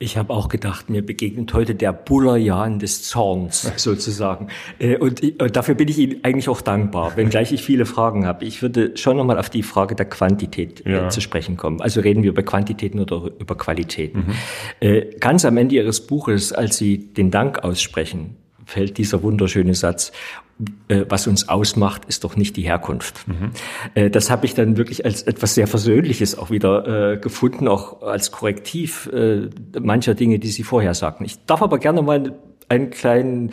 [0.00, 4.48] Ich habe auch gedacht, mir begegnet heute der Bullerjan des Zorns sozusagen.
[4.78, 8.44] Äh, und, und dafür bin ich Ihnen eigentlich auch dankbar, wenngleich ich viele Fragen habe.
[8.44, 11.08] Ich würde schon nochmal auf die Frage der Quantität äh, ja.
[11.08, 11.80] zu sprechen kommen.
[11.80, 14.26] Also reden wir über Quantitäten oder über Qualitäten.
[14.80, 15.04] Mhm.
[15.18, 18.36] Ganz am Ende Ihres Buches, als Sie den Dank aussprechen,
[18.68, 20.47] fällt dieser wunderschöne Satz, äh,
[21.08, 23.28] was uns ausmacht, ist doch nicht die Herkunft.
[23.28, 23.50] Mhm.
[23.94, 28.02] Äh, das habe ich dann wirklich als etwas sehr Versöhnliches auch wieder äh, gefunden, auch
[28.02, 31.24] als Korrektiv äh, mancher Dinge, die Sie vorher sagten.
[31.24, 32.34] Ich darf aber gerne mal
[32.68, 33.50] einen kleinen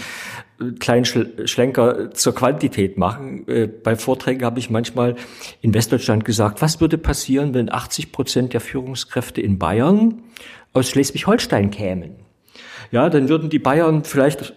[0.80, 3.48] kleinen Schlenker zur Quantität machen.
[3.48, 5.16] Äh, bei Vorträgen habe ich manchmal
[5.62, 10.24] in Westdeutschland gesagt, was würde passieren, wenn 80 Prozent der Führungskräfte in Bayern
[10.74, 12.25] aus Schleswig-Holstein kämen?
[12.92, 14.54] Ja, dann würden die Bayern vielleicht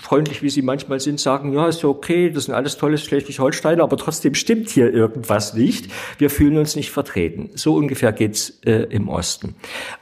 [0.00, 3.82] freundlich, wie sie manchmal sind, sagen, ja, ist ja okay, das sind alles tolle Schleswig-Holsteiner,
[3.82, 5.90] aber trotzdem stimmt hier irgendwas nicht.
[6.18, 7.50] Wir fühlen uns nicht vertreten.
[7.54, 9.54] So ungefähr geht's äh, im Osten.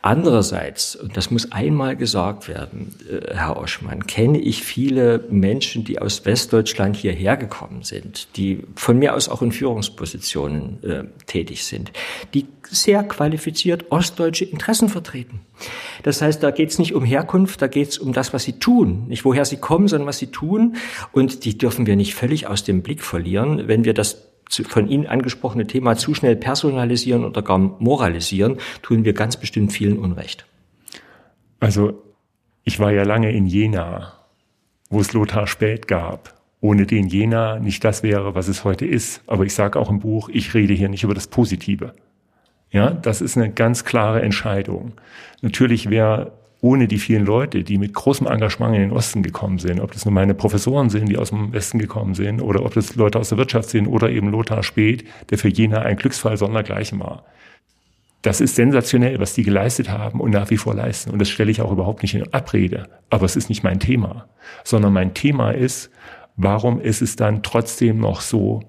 [0.02, 6.00] Andererseits, und das muss einmal gesagt werden, äh, Herr Oschmann, kenne ich viele Menschen, die
[6.00, 11.92] aus Westdeutschland hierher gekommen sind, die von mir aus auch in Führungspositionen äh, tätig sind,
[12.34, 15.40] die sehr qualifiziert ostdeutsche Interessen vertreten.
[16.02, 18.54] Das heißt, da geht es nicht um Herkunft, da geht es um das, was sie
[18.54, 19.06] tun.
[19.08, 20.76] Nicht woher sie kommen, sondern was sie tun.
[21.12, 25.06] Und die dürfen wir nicht völlig aus dem Blick verlieren, wenn wir das von Ihnen
[25.06, 30.44] angesprochene Thema zu schnell personalisieren oder gar moralisieren, tun wir ganz bestimmt vielen Unrecht.
[31.60, 32.02] Also,
[32.64, 34.14] ich war ja lange in Jena,
[34.88, 39.22] wo es Lothar Spät gab ohne den Jena nicht das wäre, was es heute ist.
[39.26, 41.94] Aber ich sage auch im Buch, ich rede hier nicht über das Positive.
[42.70, 44.92] Ja, das ist eine ganz klare Entscheidung.
[45.40, 49.80] Natürlich wäre ohne die vielen Leute, die mit großem Engagement in den Osten gekommen sind,
[49.80, 52.96] ob das nur meine Professoren sind, die aus dem Westen gekommen sind, oder ob das
[52.96, 57.00] Leute aus der Wirtschaft sind, oder eben Lothar Speth, der für Jena ein Glücksfall sondergleichen
[57.00, 57.24] war.
[58.22, 61.10] Das ist sensationell, was die geleistet haben und nach wie vor leisten.
[61.10, 62.88] Und das stelle ich auch überhaupt nicht in Abrede.
[63.08, 64.26] Aber es ist nicht mein Thema,
[64.62, 65.90] sondern mein Thema ist,
[66.36, 68.60] warum ist es dann trotzdem noch so,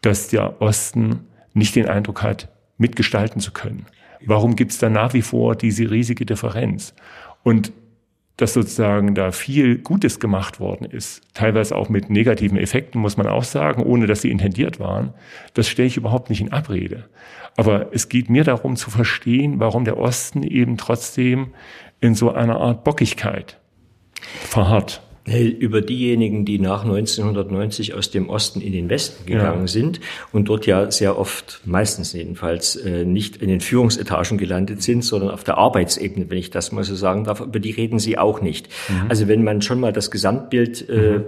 [0.00, 3.84] dass der Osten nicht den Eindruck hat, mitgestalten zu können?
[4.24, 6.94] Warum gibt es da nach wie vor diese riesige Differenz?
[7.46, 7.72] Und
[8.38, 13.28] dass sozusagen da viel Gutes gemacht worden ist, teilweise auch mit negativen Effekten, muss man
[13.28, 15.14] auch sagen, ohne dass sie intendiert waren,
[15.54, 17.08] das stelle ich überhaupt nicht in Abrede.
[17.56, 21.54] Aber es geht mir darum zu verstehen, warum der Osten eben trotzdem
[22.00, 23.60] in so einer Art Bockigkeit
[24.40, 29.66] verharrt über diejenigen, die nach 1990 aus dem Osten in den Westen gegangen ja.
[29.66, 30.00] sind
[30.32, 35.30] und dort ja sehr oft, meistens jedenfalls, äh, nicht in den Führungsetagen gelandet sind, sondern
[35.30, 38.40] auf der Arbeitsebene, wenn ich das mal so sagen darf, über die reden sie auch
[38.40, 38.68] nicht.
[38.88, 39.06] Mhm.
[39.08, 41.24] Also wenn man schon mal das Gesamtbild äh, mhm.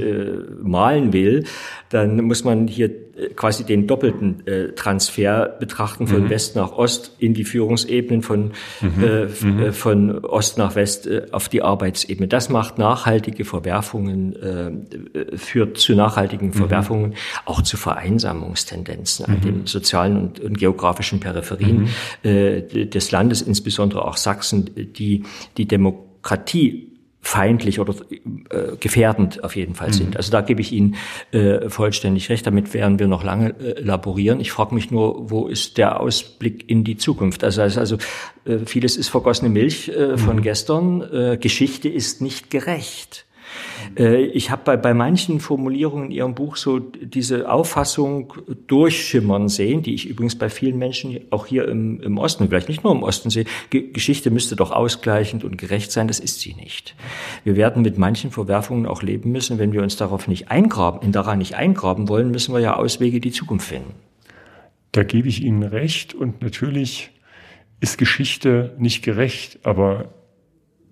[0.00, 0.24] äh,
[0.62, 1.44] malen will,
[1.88, 2.90] dann muss man hier
[3.36, 6.30] quasi den doppelten äh, Transfer betrachten von mhm.
[6.30, 9.04] West nach Ost in die Führungsebenen von, mhm.
[9.04, 9.62] Äh, mhm.
[9.62, 12.28] Äh, von Ost nach West äh, auf die Arbeitsebene.
[12.28, 16.54] Das macht nachhaltige Verwerfungen, äh, führt zu nachhaltigen mhm.
[16.54, 19.66] Verwerfungen, auch zu Vereinsamungstendenzen an den mhm.
[19.66, 21.88] sozialen und, und geografischen Peripherien
[22.22, 22.28] mhm.
[22.28, 25.24] äh, des Landes, insbesondere auch Sachsen, die
[25.56, 26.89] die Demokratie
[27.22, 27.94] feindlich oder
[28.50, 30.10] äh, gefährdend auf jeden Fall sind.
[30.10, 30.16] Mhm.
[30.16, 30.96] Also da gebe ich Ihnen
[31.32, 32.46] äh, vollständig recht.
[32.46, 34.40] Damit werden wir noch lange äh, laborieren.
[34.40, 37.44] Ich frage mich nur, wo ist der Ausblick in die Zukunft?
[37.44, 37.98] Also, also
[38.46, 40.42] äh, vieles ist vergossene Milch äh, von mhm.
[40.42, 41.02] gestern.
[41.02, 43.26] Äh, Geschichte ist nicht gerecht.
[43.96, 48.32] Äh, ich habe bei, bei manchen Formulierungen in Ihrem Buch so diese Auffassung
[48.66, 52.84] durchschimmern sehen, die ich übrigens bei vielen Menschen auch hier im, im Osten, vielleicht nicht
[52.84, 53.44] nur im Osten sehe.
[53.70, 56.94] G Geschichte müsste doch ausgleichend und gerecht sein, das ist sie nicht.
[57.44, 61.12] Wir werden mit manchen Verwerfungen auch leben müssen, wenn wir uns darauf nicht eingraben, in
[61.12, 63.94] daran nicht eingraben wollen, müssen wir ja Auswege die Zukunft finden.
[64.92, 67.10] Da gebe ich Ihnen recht und natürlich
[67.80, 70.12] ist Geschichte nicht gerecht, aber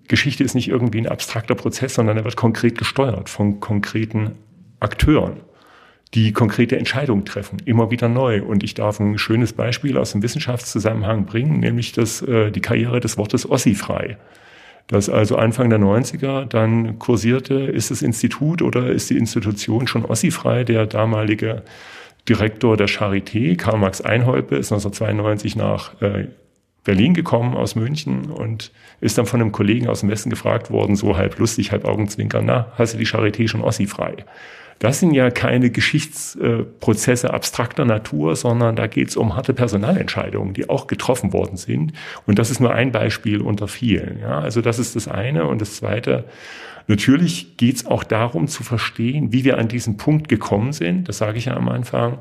[0.09, 4.31] Geschichte ist nicht irgendwie ein abstrakter Prozess, sondern er wird konkret gesteuert von konkreten
[4.79, 5.41] Akteuren,
[6.15, 8.43] die konkrete Entscheidungen treffen, immer wieder neu.
[8.43, 12.99] Und ich darf ein schönes Beispiel aus dem Wissenschaftszusammenhang bringen, nämlich das, äh, die Karriere
[12.99, 14.17] des Wortes Ossifrei.
[14.87, 20.03] Das also Anfang der 90er dann kursierte, ist das Institut oder ist die Institution schon
[20.03, 20.63] ossifrei?
[20.63, 21.61] Der damalige
[22.27, 26.29] Direktor der Charité, Karl Max Einhäupe, ist 1992 nach äh,
[26.89, 30.95] Berlin gekommen aus München und ist dann von einem Kollegen aus dem Westen gefragt worden,
[30.95, 34.25] so halb lustig, halb Augenzwinkern, na, hast du die Charité schon Ossi-frei?
[34.79, 40.67] Das sind ja keine Geschichtsprozesse abstrakter Natur, sondern da geht es um harte Personalentscheidungen, die
[40.67, 41.93] auch getroffen worden sind.
[42.25, 44.17] Und das ist nur ein Beispiel unter vielen.
[44.19, 45.45] Ja, also das ist das eine.
[45.45, 46.23] Und das zweite,
[46.87, 51.07] natürlich geht es auch darum zu verstehen, wie wir an diesen Punkt gekommen sind.
[51.07, 52.17] Das sage ich ja am Anfang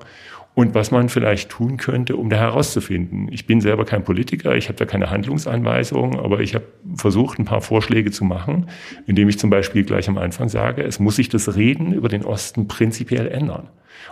[0.59, 3.29] und was man vielleicht tun könnte, um da herauszufinden.
[3.31, 6.65] Ich bin selber kein Politiker, ich habe da keine Handlungsanweisungen, aber ich habe
[6.97, 8.67] versucht, ein paar Vorschläge zu machen,
[9.07, 12.25] indem ich zum Beispiel gleich am Anfang sage, es muss sich das Reden über den
[12.25, 13.69] Osten prinzipiell ändern.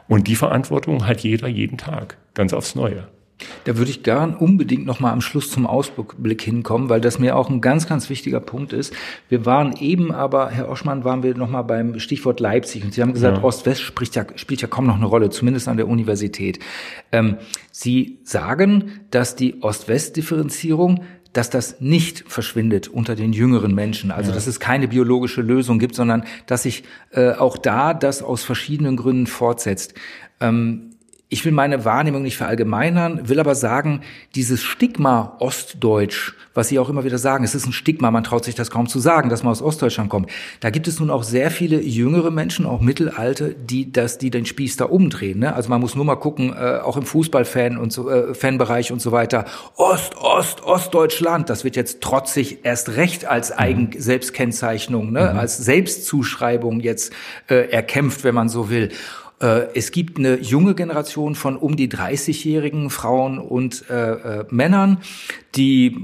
[0.06, 3.08] Und die Verantwortung hat jeder jeden Tag, ganz aufs Neue.
[3.64, 7.36] Da würde ich gern unbedingt noch mal am Schluss zum Ausblick hinkommen, weil das mir
[7.36, 8.94] auch ein ganz, ganz wichtiger Punkt ist.
[9.28, 13.02] Wir waren eben aber, Herr Oschmann, waren wir noch mal beim Stichwort Leipzig und Sie
[13.02, 13.44] haben gesagt, ja.
[13.44, 16.60] Ost-West spielt ja, spielt ja kaum noch eine Rolle, zumindest an der Universität.
[17.12, 17.36] Ähm,
[17.72, 24.10] Sie sagen, dass die Ost-West-Differenzierung dass das nicht verschwindet unter den jüngeren Menschen.
[24.10, 24.34] Also ja.
[24.34, 28.96] dass es keine biologische Lösung gibt, sondern dass sich äh, auch da das aus verschiedenen
[28.96, 29.92] Gründen fortsetzt.
[30.40, 30.95] Ähm,
[31.28, 34.02] ich will meine Wahrnehmung nicht verallgemeinern, will aber sagen,
[34.36, 38.44] dieses Stigma Ostdeutsch, was Sie auch immer wieder sagen, es ist ein Stigma, man traut
[38.44, 40.30] sich das kaum zu sagen, dass man aus Ostdeutschland kommt.
[40.60, 44.46] Da gibt es nun auch sehr viele jüngere Menschen, auch Mittelalte, die das, die den
[44.46, 45.40] Spieß da umdrehen.
[45.40, 45.52] Ne?
[45.52, 49.02] Also man muss nur mal gucken, äh, auch im Fußballfan und so, äh, Fanbereich und
[49.02, 49.46] so weiter.
[49.74, 53.58] Ost, Ost, Ostdeutschland, das wird jetzt trotzig erst recht als mhm.
[53.58, 55.32] Eigen Selbstkennzeichnung, ne?
[55.32, 55.38] Mhm.
[55.40, 57.12] als Selbstzuschreibung jetzt
[57.48, 58.90] äh, erkämpft, wenn man so will.
[59.40, 64.98] Äh, es gibt eine junge Generation von um die 30-jährigen Frauen und äh, äh, Männern,
[65.54, 65.96] die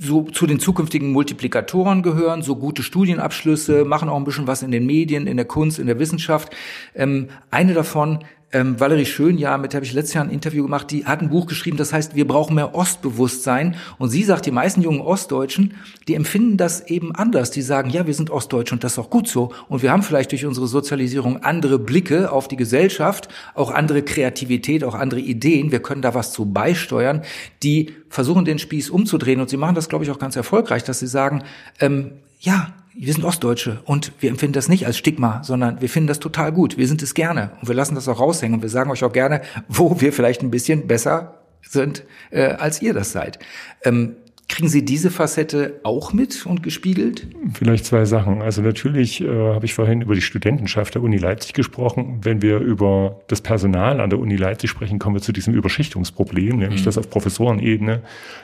[0.00, 4.70] so zu den zukünftigen Multiplikatoren gehören, so gute Studienabschlüsse, machen auch ein bisschen was in
[4.70, 6.54] den Medien, in der Kunst, in der Wissenschaft.
[6.94, 10.90] Ähm, eine davon ähm, Valerie Schönjahr, mit der habe ich letztes Jahr ein Interview gemacht,
[10.90, 13.76] die hat ein Buch geschrieben, das heißt, wir brauchen mehr Ostbewusstsein.
[13.98, 15.74] Und sie sagt, die meisten jungen Ostdeutschen,
[16.06, 17.50] die empfinden das eben anders.
[17.50, 19.52] Die sagen, ja, wir sind Ostdeutsche und das ist auch gut so.
[19.68, 24.82] Und wir haben vielleicht durch unsere Sozialisierung andere Blicke auf die Gesellschaft, auch andere Kreativität,
[24.82, 25.70] auch andere Ideen.
[25.70, 27.22] Wir können da was zu beisteuern,
[27.62, 29.40] die versuchen, den Spieß umzudrehen.
[29.40, 31.42] Und sie machen das, glaube ich, auch ganz erfolgreich, dass sie sagen,
[31.80, 36.08] ähm, ja, wir sind Ostdeutsche und wir empfinden das nicht als Stigma, sondern wir finden
[36.08, 36.76] das total gut.
[36.76, 39.12] Wir sind es gerne und wir lassen das auch raushängen und wir sagen euch auch
[39.12, 43.38] gerne, wo wir vielleicht ein bisschen besser sind, äh, als ihr das seid.
[43.84, 44.16] Ähm,
[44.48, 47.26] Kriegen Sie diese Facette auch mit und gespiegelt?
[47.52, 48.40] Vielleicht zwei Sachen.
[48.40, 52.20] Also natürlich äh, habe ich vorhin über die Studentenschaft der Uni Leipzig gesprochen.
[52.22, 56.56] Wenn wir über das Personal an der Uni Leipzig sprechen, kommen wir zu diesem Überschichtungsproblem,
[56.56, 56.84] nämlich mhm.
[56.86, 58.00] dass auf Professorenebene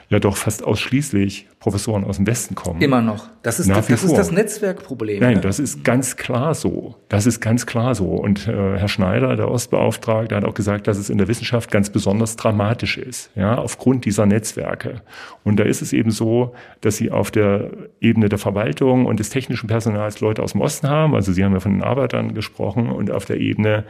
[0.09, 2.81] ja doch fast ausschließlich Professoren aus dem Westen kommen.
[2.81, 3.27] Immer noch.
[3.41, 5.19] Das ist, das, das, ist das Netzwerkproblem.
[5.19, 6.95] Nein, das ist ganz klar so.
[7.09, 8.09] Das ist ganz klar so.
[8.09, 11.89] Und äh, Herr Schneider, der Ostbeauftragte, hat auch gesagt, dass es in der Wissenschaft ganz
[11.89, 15.01] besonders dramatisch ist, ja, aufgrund dieser Netzwerke.
[15.43, 19.29] Und da ist es eben so, dass sie auf der Ebene der Verwaltung und des
[19.29, 21.15] technischen Personals Leute aus dem Osten haben.
[21.15, 23.85] Also Sie haben ja von den Arbeitern gesprochen und auf der Ebene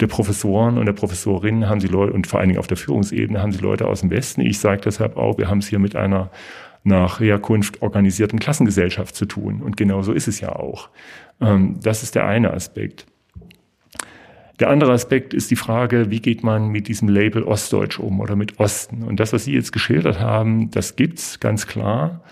[0.00, 3.40] der Professoren und der Professorinnen haben sie Leute und vor allen Dingen auf der Führungsebene
[3.40, 4.40] haben sie Leute aus dem Westen.
[4.40, 6.30] Ich sage deshalb auch, wir haben es hier mit einer
[6.82, 9.62] nach Herkunft organisierten Klassengesellschaft zu tun.
[9.62, 10.90] Und genau so ist es ja auch.
[11.40, 13.06] Ähm, das ist der eine Aspekt.
[14.60, 18.36] Der andere Aspekt ist die Frage, wie geht man mit diesem Label Ostdeutsch um oder
[18.36, 19.02] mit Osten?
[19.02, 22.22] Und das, was Sie jetzt geschildert haben, das gibt's ganz klar.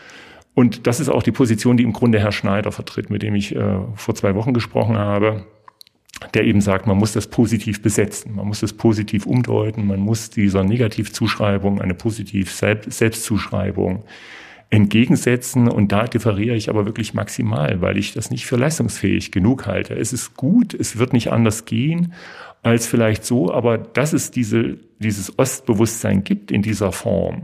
[0.55, 3.57] Und das ist auch die Position, die im Grunde Herr Schneider vertritt, mit dem ich
[3.57, 5.45] äh, vor zwei Wochen gesprochen habe,
[6.35, 10.31] der eben sagt, man muss das positiv besetzen, man muss das positiv umdeuten, man muss
[10.31, 14.05] dieser Negativzuschreibung eine positiv Selbstzuschreibung
[14.73, 15.69] entgegensetzen.
[15.69, 19.95] Und da differiere ich aber wirklich maximal, weil ich das nicht für leistungsfähig genug halte.
[19.95, 22.15] Es ist gut, es wird nicht anders gehen
[22.63, 27.43] als vielleicht so, aber dass es diese, dieses Ostbewusstsein gibt in dieser Form,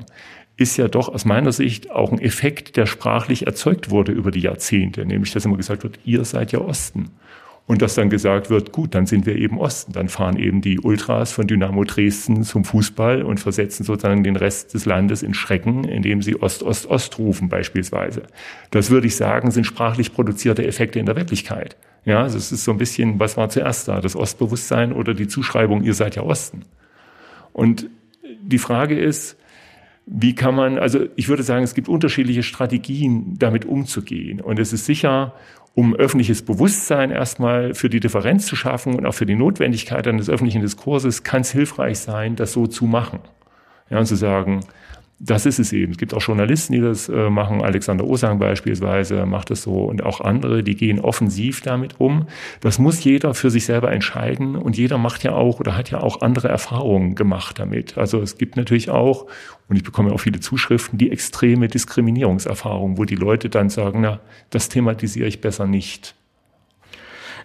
[0.56, 4.40] ist ja doch aus meiner Sicht auch ein Effekt, der sprachlich erzeugt wurde über die
[4.40, 7.10] Jahrzehnte, nämlich dass immer gesagt wird, ihr seid ja Osten.
[7.68, 9.92] Und dass dann gesagt wird, gut, dann sind wir eben Osten.
[9.92, 14.72] Dann fahren eben die Ultras von Dynamo Dresden zum Fußball und versetzen sozusagen den Rest
[14.72, 18.22] des Landes in Schrecken, indem sie Ost, Ost, Ost rufen beispielsweise.
[18.70, 21.76] Das würde ich sagen, sind sprachlich produzierte Effekte in der Wirklichkeit.
[22.06, 24.00] Ja, also es ist so ein bisschen, was war zuerst da?
[24.00, 26.62] Das Ostbewusstsein oder die Zuschreibung, ihr seid ja Osten?
[27.52, 27.90] Und
[28.40, 29.36] die Frage ist,
[30.06, 34.40] wie kann man, also ich würde sagen, es gibt unterschiedliche Strategien, damit umzugehen.
[34.40, 35.34] Und es ist sicher
[35.74, 40.28] um öffentliches Bewusstsein erstmal für die Differenz zu schaffen und auch für die Notwendigkeit eines
[40.28, 43.20] öffentlichen Diskurses, kann es hilfreich sein, das so zu machen.
[43.90, 44.60] Ja, und zu sagen,
[45.20, 45.92] das ist es eben.
[45.92, 47.62] Es gibt auch Journalisten, die das äh, machen.
[47.62, 52.26] Alexander Osang beispielsweise macht das so und auch andere, die gehen offensiv damit um.
[52.60, 56.00] Das muss jeder für sich selber entscheiden und jeder macht ja auch oder hat ja
[56.00, 57.98] auch andere Erfahrungen gemacht damit.
[57.98, 59.26] Also es gibt natürlich auch,
[59.68, 64.20] und ich bekomme auch viele Zuschriften, die extreme Diskriminierungserfahrung, wo die Leute dann sagen, na,
[64.50, 66.14] das thematisiere ich besser nicht.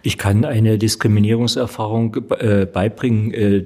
[0.06, 3.56] Ich kann eine Diskriminierungserfahrung äh, beibringen, äh,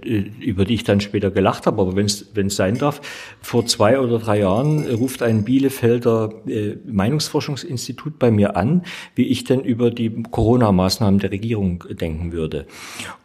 [0.40, 3.00] über die ich dann später gelacht habe, aber wenn es sein darf.
[3.42, 8.82] Vor zwei oder drei Jahren ruft ein Bielefelder äh, Meinungsforschungsinstitut bei mir an,
[9.16, 12.66] wie ich denn über die Corona-Maßnahmen der Regierung denken würde.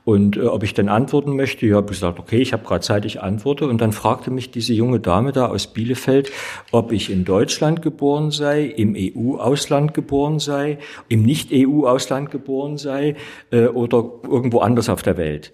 [0.05, 3.05] Und äh, ob ich denn antworten möchte, ja, habe gesagt, okay, ich habe gerade Zeit,
[3.05, 3.67] ich antworte.
[3.67, 6.31] Und dann fragte mich diese junge Dame da aus Bielefeld,
[6.71, 13.15] ob ich in Deutschland geboren sei, im EU-Ausland geboren sei, im Nicht-EU-Ausland geboren sei
[13.51, 15.53] äh, oder irgendwo anders auf der Welt.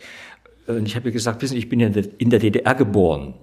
[0.66, 3.34] Und ich habe ihr gesagt, wissen Sie, ich bin ja in der DDR geboren.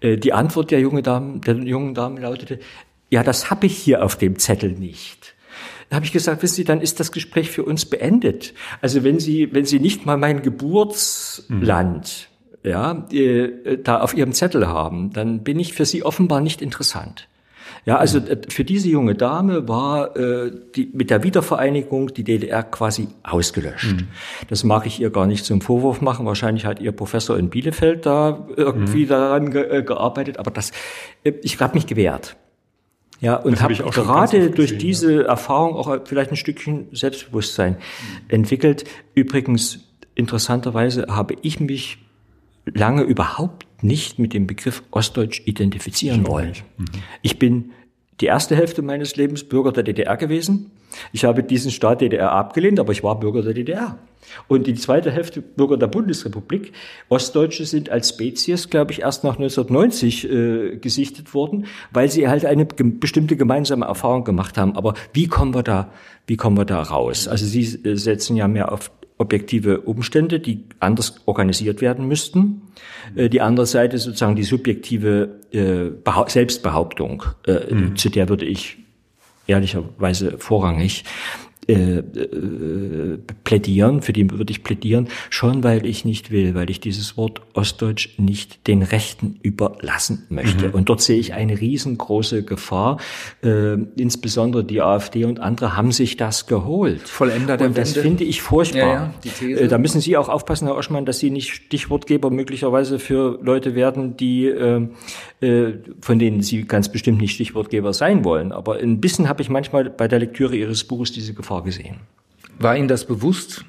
[0.00, 2.58] Äh, die Antwort der jungen Dame, der jungen Dame lautete,
[3.10, 5.34] ja, das habe ich hier auf dem Zettel nicht.
[5.92, 8.54] Da habe ich gesagt, wissen Sie, dann ist das Gespräch für uns beendet.
[8.80, 12.28] Also wenn Sie, wenn Sie nicht mal mein Geburtsland,
[12.62, 12.70] mhm.
[12.70, 17.28] ja, äh, da auf Ihrem Zettel haben, dann bin ich für Sie offenbar nicht interessant.
[17.84, 22.62] Ja, also äh, für diese junge Dame war äh, die, mit der Wiedervereinigung die DDR
[22.62, 23.92] quasi ausgelöscht.
[23.92, 24.08] Mhm.
[24.48, 26.24] Das mag ich ihr gar nicht zum Vorwurf machen.
[26.24, 29.08] Wahrscheinlich hat ihr Professor in Bielefeld da irgendwie mhm.
[29.08, 30.70] daran ge äh, gearbeitet, aber das,
[31.22, 32.36] äh, ich habe mich gewehrt.
[33.22, 35.22] Ja, und habe hab gerade durch gesehen, diese ja.
[35.22, 37.76] Erfahrung auch vielleicht ein Stückchen Selbstbewusstsein mhm.
[38.28, 38.84] entwickelt.
[39.14, 39.78] Übrigens,
[40.16, 41.98] interessanterweise habe ich mich
[42.66, 46.54] lange überhaupt nicht mit dem Begriff Ostdeutsch identifizieren wollen.
[46.76, 46.86] Mhm.
[47.22, 47.70] Ich bin
[48.20, 50.72] die erste Hälfte meines Lebens Bürger der DDR gewesen.
[51.12, 53.98] Ich habe diesen Staat DDR abgelehnt, aber ich war Bürger der DDR.
[54.48, 56.72] Und die zweite Hälfte Bürger der Bundesrepublik.
[57.08, 62.44] Ostdeutsche sind als Spezies, glaube ich, erst nach 1990 äh, gesichtet worden, weil sie halt
[62.44, 64.76] eine bestimmte gemeinsame Erfahrung gemacht haben.
[64.76, 65.92] Aber wie kommen wir da,
[66.26, 67.28] wie kommen wir da raus?
[67.28, 72.62] Also Sie äh, setzen ja mehr auf objektive Umstände, die anders organisiert werden müssten.
[73.14, 75.90] Äh, die andere Seite sozusagen die subjektive äh,
[76.28, 77.96] Selbstbehauptung, mhm.
[77.96, 78.78] zu der würde ich
[79.46, 81.04] ehrlicherweise vorrangig
[81.68, 86.80] äh, äh, plädieren, für die würde ich plädieren, schon weil ich nicht will, weil ich
[86.80, 90.68] dieses Wort Ostdeutsch nicht den Rechten überlassen möchte.
[90.68, 90.74] Mhm.
[90.74, 92.98] Und dort sehe ich eine riesengroße Gefahr.
[93.44, 97.02] Äh, insbesondere die AfD und andere haben sich das geholt.
[97.08, 98.08] Vollender der Und das Wende.
[98.08, 99.14] finde ich furchtbar.
[99.24, 102.98] Ja, ja, äh, da müssen Sie auch aufpassen, Herr Oschmann, dass Sie nicht Stichwortgeber möglicherweise
[102.98, 104.88] für Leute werden, die äh,
[105.42, 108.52] äh, von denen Sie ganz bestimmt nicht Stichwortgeber sein wollen.
[108.52, 111.96] Aber ein bisschen habe ich manchmal bei der Lektüre Ihres Buches diese Gefahr vorgesehen.
[112.58, 113.66] War Ihnen das bewusst,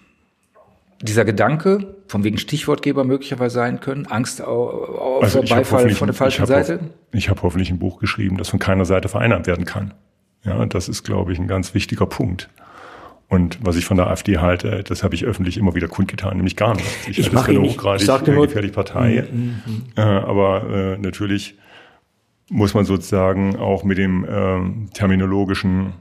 [1.02, 6.44] dieser Gedanke, von wegen Stichwortgeber möglicherweise sein können, Angst auf also Beifall von der falschen
[6.44, 6.76] ich Seite?
[6.76, 9.94] Hoff, ich habe hoffentlich ein Buch geschrieben, das von keiner Seite vereinnahmt werden kann.
[10.46, 12.50] Ja, das ist, glaube ich, ein ganz wichtiger Punkt.
[13.28, 16.56] Und was ich von der AfD halte, das habe ich öffentlich immer wieder kundgetan, nämlich
[16.56, 16.88] gar nicht.
[17.10, 17.84] Ich, ich mache ihn nicht.
[17.84, 19.26] Ich sagte nur, gefährliche Partei.
[19.30, 19.84] Mm, mm, mm.
[19.98, 21.58] Äh, aber äh, natürlich
[22.50, 25.94] muss man sozusagen auch mit dem äh, terminologischen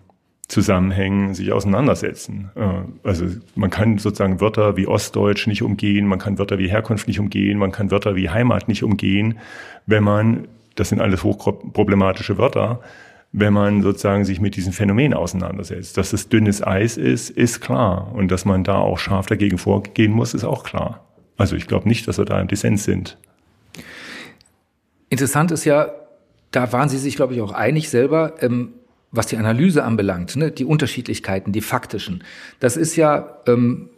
[0.52, 2.50] Zusammenhängen sich auseinandersetzen.
[2.54, 7.08] Äh, also man kann sozusagen Wörter wie Ostdeutsch nicht umgehen, man kann Wörter wie Herkunft
[7.08, 9.38] nicht umgehen, man kann Wörter wie Heimat nicht umgehen,
[9.86, 12.80] wenn man, das sind alles hochproblematische Wörter,
[13.32, 15.96] wenn man sozusagen sich mit diesem Phänomen auseinandersetzt.
[15.96, 18.12] Dass es dünnes Eis ist, ist klar.
[18.12, 21.02] Und dass man da auch scharf dagegen vorgehen muss, ist auch klar.
[21.38, 23.16] Also ich glaube nicht, dass wir da im Dissens sind.
[25.08, 25.92] Interessant ist ja,
[26.50, 28.34] da waren Sie sich, glaube ich, auch einig selber.
[28.40, 28.74] Ähm
[29.12, 32.24] was die Analyse anbelangt, ne, die Unterschiedlichkeiten, die faktischen,
[32.58, 33.90] das ist ja, ähm,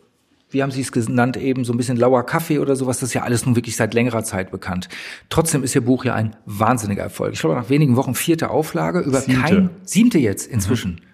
[0.51, 3.15] wie haben Sie es genannt, eben so ein bisschen lauer Kaffee oder sowas, das ist
[3.15, 4.89] ja alles nun wirklich seit längerer Zeit bekannt.
[5.29, 7.33] Trotzdem ist Ihr Buch ja ein wahnsinniger Erfolg.
[7.35, 9.41] Ich glaube, nach wenigen Wochen vierte Auflage über siebte.
[9.41, 10.93] kein, siebte jetzt inzwischen.
[10.93, 11.14] Mhm.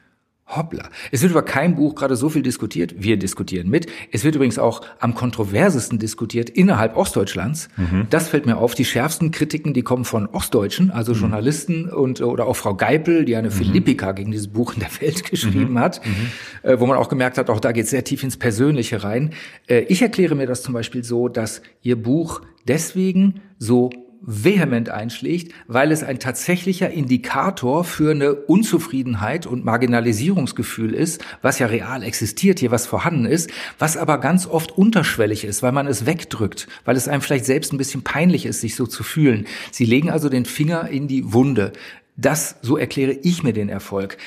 [0.56, 0.88] Hoppla.
[1.10, 2.94] Es wird über kein Buch gerade so viel diskutiert.
[2.98, 3.86] Wir diskutieren mit.
[4.10, 7.68] Es wird übrigens auch am kontroversesten diskutiert innerhalb Ostdeutschlands.
[7.76, 8.06] Mhm.
[8.10, 8.74] Das fällt mir auf.
[8.74, 11.20] Die schärfsten Kritiken, die kommen von Ostdeutschen, also mhm.
[11.20, 13.54] Journalisten und oder auch Frau Geipel, die eine mhm.
[13.54, 15.78] Philippika gegen dieses Buch in der Welt geschrieben mhm.
[15.78, 16.68] hat, mhm.
[16.68, 19.32] äh, wo man auch gemerkt hat, auch da geht es sehr tief ins Persönliche rein.
[19.68, 23.90] Äh, ich erkläre mir das zum Beispiel so, dass ihr Buch deswegen so
[24.22, 31.66] vehement einschlägt, weil es ein tatsächlicher Indikator für eine Unzufriedenheit und Marginalisierungsgefühl ist, was ja
[31.66, 36.06] real existiert, hier was vorhanden ist, was aber ganz oft unterschwellig ist, weil man es
[36.06, 39.46] wegdrückt, weil es einem vielleicht selbst ein bisschen peinlich ist, sich so zu fühlen.
[39.70, 41.72] Sie legen also den Finger in die Wunde.
[42.16, 44.18] Das, so erkläre ich mir den Erfolg.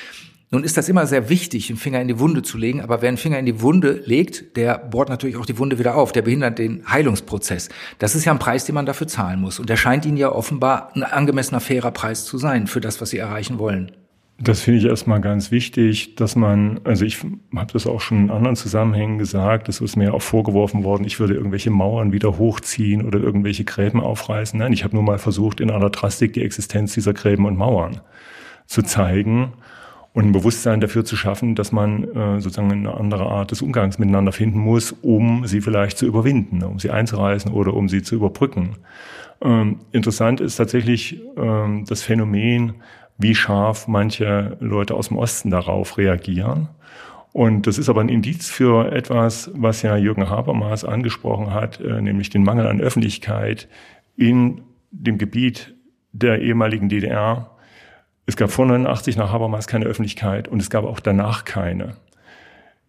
[0.50, 3.08] Nun ist das immer sehr wichtig, den Finger in die Wunde zu legen, aber wer
[3.08, 6.22] einen Finger in die Wunde legt, der bohrt natürlich auch die Wunde wieder auf, der
[6.22, 7.70] behindert den Heilungsprozess.
[7.98, 9.58] Das ist ja ein Preis, den man dafür zahlen muss.
[9.58, 13.10] Und der scheint Ihnen ja offenbar ein angemessener, fairer Preis zu sein für das, was
[13.10, 13.90] Sie erreichen wollen.
[14.38, 17.20] Das finde ich erstmal ganz wichtig, dass man, also ich
[17.54, 21.20] habe das auch schon in anderen Zusammenhängen gesagt, das ist mir auch vorgeworfen worden, ich
[21.20, 24.58] würde irgendwelche Mauern wieder hochziehen oder irgendwelche Gräben aufreißen.
[24.58, 28.00] Nein, ich habe nur mal versucht, in aller Drastik die Existenz dieser Gräben und Mauern
[28.66, 29.52] zu zeigen
[30.14, 33.98] und ein Bewusstsein dafür zu schaffen, dass man äh, sozusagen eine andere Art des Umgangs
[33.98, 38.14] miteinander finden muss, um sie vielleicht zu überwinden, um sie einzureißen oder um sie zu
[38.14, 38.76] überbrücken.
[39.42, 42.74] Ähm, interessant ist tatsächlich ähm, das Phänomen,
[43.18, 46.68] wie scharf manche Leute aus dem Osten darauf reagieren.
[47.32, 52.00] Und das ist aber ein Indiz für etwas, was ja Jürgen Habermas angesprochen hat, äh,
[52.00, 53.68] nämlich den Mangel an Öffentlichkeit
[54.16, 54.60] in
[54.92, 55.74] dem Gebiet
[56.12, 57.50] der ehemaligen DDR
[58.26, 61.96] es gab vor 89 nach Habermas keine Öffentlichkeit und es gab auch danach keine.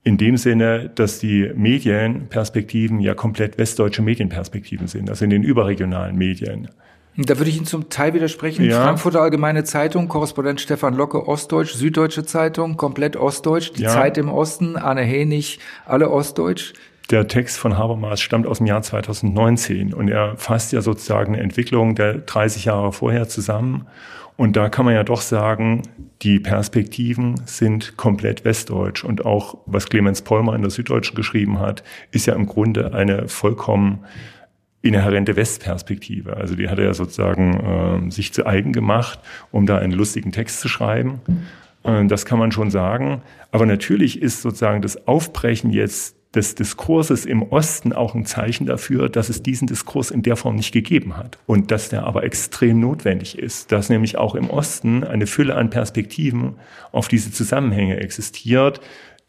[0.03, 6.15] in dem Sinne, dass die Medienperspektiven ja komplett westdeutsche Medienperspektiven sind, also in den überregionalen
[6.15, 6.69] Medien.
[7.17, 8.65] Da würde ich Ihnen zum Teil widersprechen.
[8.65, 8.83] Ja.
[8.83, 13.89] Frankfurter Allgemeine Zeitung, Korrespondent Stefan Locke, Ostdeutsch, Süddeutsche Zeitung, komplett Ostdeutsch, die ja.
[13.89, 16.73] Zeit im Osten, Arne Henig, alle Ostdeutsch.
[17.09, 21.43] Der Text von Habermas stammt aus dem Jahr 2019 und er fasst ja sozusagen eine
[21.43, 23.87] Entwicklung der 30 Jahre vorher zusammen.
[24.37, 25.83] Und da kann man ja doch sagen,
[26.21, 29.03] die Perspektiven sind komplett westdeutsch.
[29.03, 33.29] Und auch was Clemens Pollmer in der Süddeutschen geschrieben hat, ist ja im Grunde eine
[33.29, 33.99] vollkommen
[34.81, 36.37] inhärente Westperspektive.
[36.37, 39.19] Also die hat er sozusagen äh, sich zu eigen gemacht,
[39.51, 41.21] um da einen lustigen Text zu schreiben.
[41.83, 43.21] Äh, das kann man schon sagen.
[43.51, 49.09] Aber natürlich ist sozusagen das Aufbrechen jetzt des Diskurses im Osten auch ein Zeichen dafür,
[49.09, 52.79] dass es diesen Diskurs in der Form nicht gegeben hat und dass der aber extrem
[52.79, 56.55] notwendig ist, dass nämlich auch im Osten eine Fülle an Perspektiven
[56.91, 58.81] auf diese Zusammenhänge existiert.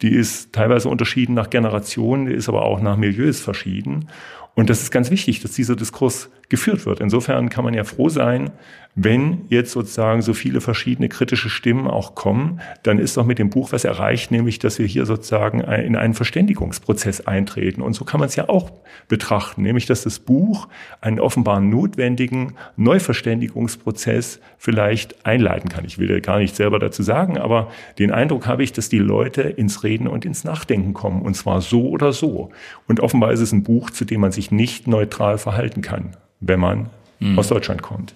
[0.02, 4.08] Die ist teilweise unterschieden nach Generationen, die ist aber auch nach Milieus verschieden.
[4.54, 7.00] Und das ist ganz wichtig, dass dieser Diskurs geführt wird.
[7.00, 8.50] Insofern kann man ja froh sein,
[8.98, 13.50] wenn jetzt sozusagen so viele verschiedene kritische Stimmen auch kommen, dann ist doch mit dem
[13.50, 17.82] Buch was erreicht, nämlich dass wir hier sozusagen in einen Verständigungsprozess eintreten.
[17.82, 18.72] Und so kann man es ja auch
[19.08, 20.68] betrachten, nämlich dass das Buch
[21.02, 25.84] einen offenbar notwendigen Neuverständigungsprozess vielleicht einleiten kann.
[25.84, 28.98] Ich will ja gar nicht selber dazu sagen, aber den Eindruck habe ich, dass die
[28.98, 32.50] Leute ins Reden und ins Nachdenken kommen, und zwar so oder so.
[32.88, 36.60] Und offenbar ist es ein Buch, zu dem man sich nicht neutral verhalten kann, wenn
[36.60, 36.88] man
[37.20, 37.38] mhm.
[37.38, 38.15] aus Deutschland kommt.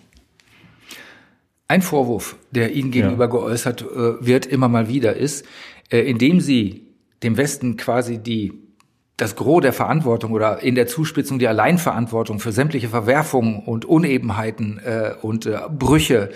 [1.71, 3.31] Ein Vorwurf, der Ihnen gegenüber ja.
[3.31, 5.47] geäußert äh, wird, immer mal wieder ist,
[5.89, 6.89] äh, indem Sie
[7.23, 8.55] dem Westen quasi die
[9.17, 14.81] das Gros der Verantwortung oder in der Zuspitzung die Alleinverantwortung für sämtliche Verwerfungen und Unebenheiten
[14.85, 16.31] äh, und äh, Brüche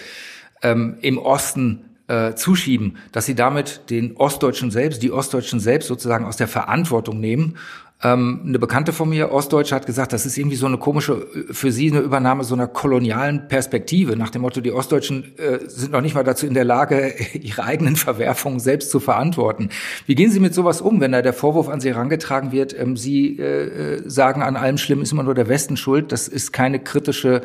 [0.63, 6.27] ähm, im Osten äh, zuschieben, dass sie damit den Ostdeutschen selbst, die Ostdeutschen selbst sozusagen
[6.27, 7.57] aus der Verantwortung nehmen
[8.03, 11.73] ähm, eine Bekannte von mir, Ostdeutsche, hat gesagt, das ist irgendwie so eine komische, für
[11.73, 16.01] sie eine Übernahme so einer kolonialen Perspektive, nach dem Motto, die Ostdeutschen äh, sind noch
[16.01, 19.71] nicht mal dazu in der Lage, ihre eigenen Verwerfungen selbst zu verantworten.
[20.07, 22.97] Wie gehen Sie mit sowas um, wenn da der Vorwurf an Sie herangetragen wird, ähm,
[22.97, 26.53] Sie äh, äh sagen, an allem Schlimm ist immer nur der Westen schuld, das ist
[26.53, 27.43] keine kritische,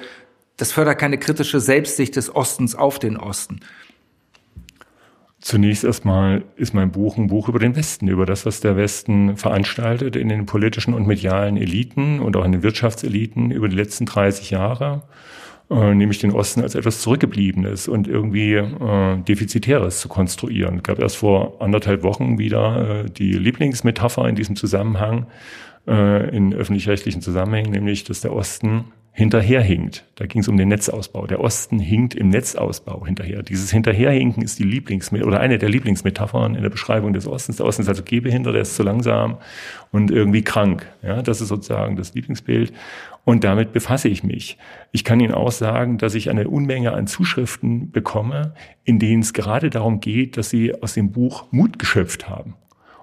[0.57, 3.61] das fördert keine kritische Selbstsicht des Ostens auf den Osten?
[5.41, 9.37] Zunächst erstmal ist mein Buch ein Buch über den Westen, über das, was der Westen
[9.37, 14.05] veranstaltet in den politischen und medialen Eliten und auch in den Wirtschaftseliten über die letzten
[14.05, 15.03] 30 Jahre,
[15.71, 20.77] äh, nämlich den Osten als etwas Zurückgebliebenes und irgendwie äh, Defizitäres zu konstruieren.
[20.77, 25.27] Es gab erst vor anderthalb Wochen wieder äh, die Lieblingsmetapher in diesem Zusammenhang,
[25.87, 30.05] äh, in öffentlich-rechtlichen Zusammenhängen, nämlich, dass der Osten hinterherhinkt.
[30.15, 31.27] Da ging es um den Netzausbau.
[31.27, 33.43] Der Osten hinkt im Netzausbau hinterher.
[33.43, 37.57] Dieses Hinterherhinken ist die Lieblings oder eine der Lieblingsmetaphern in der Beschreibung des Ostens.
[37.57, 39.37] Der Osten ist also gehbehindert, der ist zu langsam
[39.91, 40.87] und irgendwie krank.
[41.01, 42.71] Ja, das ist sozusagen das Lieblingsbild.
[43.25, 44.57] Und damit befasse ich mich.
[44.91, 48.53] Ich kann Ihnen auch sagen, dass ich eine Unmenge an Zuschriften bekomme,
[48.85, 52.55] in denen es gerade darum geht, dass Sie aus dem Buch Mut geschöpft haben.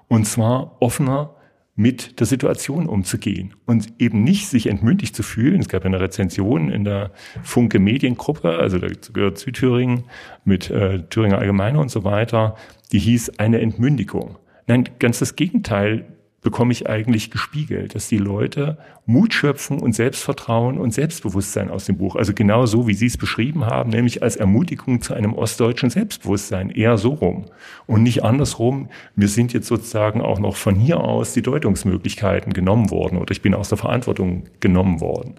[0.07, 1.36] Und zwar offener
[1.77, 5.61] mit der Situation umzugehen und eben nicht sich entmündigt zu fühlen.
[5.61, 7.11] Es gab eine Rezension in der
[7.43, 10.05] Funke Mediengruppe, also da gehört Südthüringen
[10.43, 12.55] mit äh, Thüringer Allgemeine und so weiter,
[12.91, 14.37] die hieß eine Entmündigung.
[14.65, 20.77] Nein, ganz das Gegenteil bekomme ich eigentlich gespiegelt, dass die Leute Mut schöpfen und Selbstvertrauen
[20.77, 22.15] und Selbstbewusstsein aus dem Buch.
[22.15, 26.69] Also genau so, wie Sie es beschrieben haben, nämlich als Ermutigung zu einem ostdeutschen Selbstbewusstsein.
[26.69, 27.45] Eher so rum.
[27.87, 28.89] Und nicht andersrum.
[29.15, 33.41] Mir sind jetzt sozusagen auch noch von hier aus die Deutungsmöglichkeiten genommen worden oder ich
[33.41, 35.35] bin aus der Verantwortung genommen worden.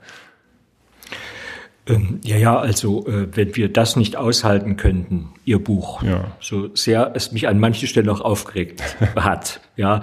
[1.89, 6.37] Ähm, ja, ja, also äh, wenn wir das nicht aushalten könnten, Ihr Buch, ja.
[6.41, 8.83] so sehr es mich an manchen Stellen auch aufgeregt
[9.17, 10.03] hat, ja,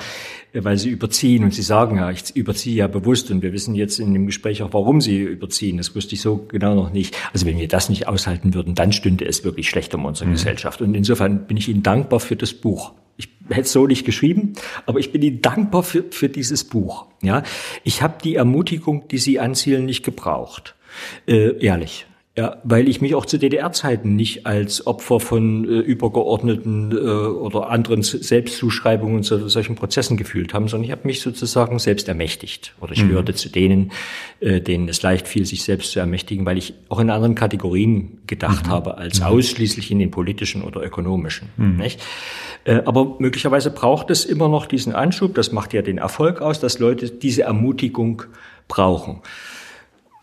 [0.53, 3.99] weil Sie überziehen und Sie sagen ja, ich überziehe ja bewusst und wir wissen jetzt
[3.99, 5.77] in dem Gespräch auch, warum Sie überziehen.
[5.77, 7.15] Das wusste ich so genau noch nicht.
[7.33, 10.33] Also wenn wir das nicht aushalten würden, dann stünde es wirklich schlecht um unsere mhm.
[10.33, 10.81] Gesellschaft.
[10.81, 12.93] Und insofern bin ich Ihnen dankbar für das Buch.
[13.17, 14.53] Ich hätte es so nicht geschrieben,
[14.85, 17.05] aber ich bin Ihnen dankbar für, für dieses Buch.
[17.21, 17.43] Ja,
[17.83, 20.75] ich habe die Ermutigung, die Sie anzielen, nicht gebraucht.
[21.27, 22.05] Äh, ehrlich.
[22.37, 27.69] Ja, weil ich mich auch zu DDR-Zeiten nicht als Opfer von äh, übergeordneten äh, oder
[27.69, 32.75] anderen Selbstzuschreibungen zu solchen Prozessen gefühlt habe, sondern ich habe mich sozusagen selbst ermächtigt.
[32.81, 33.09] Oder ich mhm.
[33.09, 33.93] gehörte zu denen,
[34.41, 38.17] äh, denen es leicht fiel, sich selbst zu ermächtigen, weil ich auch in anderen Kategorien
[38.27, 38.69] gedacht mhm.
[38.69, 39.27] habe, als mhm.
[39.27, 41.47] ausschließlich in den politischen oder ökonomischen.
[41.55, 41.77] Mhm.
[41.77, 42.03] Nicht?
[42.65, 46.59] Äh, aber möglicherweise braucht es immer noch diesen Anschub, das macht ja den Erfolg aus,
[46.59, 48.23] dass Leute diese Ermutigung
[48.67, 49.21] brauchen.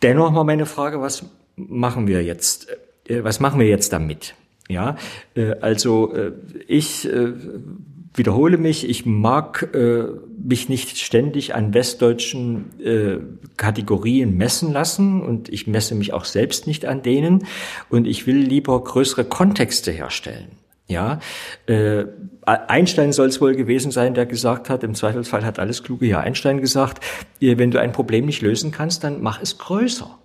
[0.03, 1.25] Dennoch mal meine Frage, was
[1.57, 2.69] machen wir jetzt?
[3.09, 4.35] Äh, was machen wir jetzt damit?
[4.69, 4.97] Ja,
[5.35, 6.33] äh, also äh,
[6.67, 7.09] ich
[8.15, 9.71] wiederhole mich, ich mag
[10.45, 12.67] mich nicht ständig an westdeutschen
[13.57, 17.47] Kategorien messen lassen und ich messe mich auch selbst nicht an denen
[17.89, 20.62] und ich will lieber größere Kontexte herstellen.
[20.93, 21.21] Ja,
[21.67, 22.05] äh,
[22.45, 26.21] Einstein soll es wohl gewesen sein, der gesagt hat, im Zweifelsfall hat alles Kluge ja
[26.21, 27.03] Einstein gesagt,
[27.41, 30.19] wenn du ein Problem nicht lösen kannst, dann mach es größer.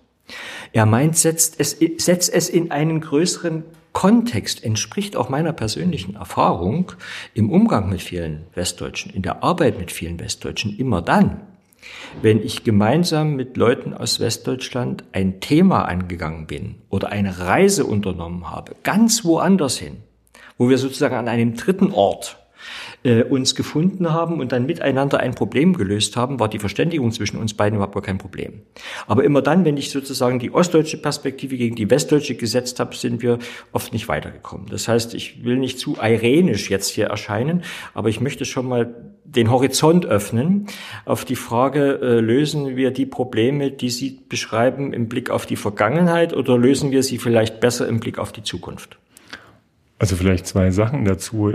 [0.72, 6.92] Er meint, setzt es, setzt es in einen größeren Kontext entspricht auch meiner persönlichen Erfahrung
[7.34, 11.40] im Umgang mit vielen Westdeutschen, in der Arbeit mit vielen Westdeutschen immer dann,
[12.22, 18.50] wenn ich gemeinsam mit Leuten aus Westdeutschland ein Thema angegangen bin oder eine Reise unternommen
[18.50, 19.96] habe, ganz woanders hin,
[20.58, 22.36] wo wir sozusagen an einem dritten Ort
[23.02, 27.38] äh, uns gefunden haben und dann miteinander ein Problem gelöst haben, war die Verständigung zwischen
[27.38, 28.62] uns beiden überhaupt gar kein Problem.
[29.06, 33.22] Aber immer dann, wenn ich sozusagen die ostdeutsche Perspektive gegen die westdeutsche gesetzt habe, sind
[33.22, 33.38] wir
[33.72, 34.66] oft nicht weitergekommen.
[34.68, 37.62] Das heißt, ich will nicht zu irenisch jetzt hier erscheinen,
[37.94, 38.94] aber ich möchte schon mal
[39.24, 40.68] den Horizont öffnen
[41.04, 45.56] auf die Frage, äh, lösen wir die Probleme, die Sie beschreiben, im Blick auf die
[45.56, 48.98] Vergangenheit oder lösen wir sie vielleicht besser im Blick auf die Zukunft?
[49.98, 51.54] Also vielleicht zwei Sachen dazu.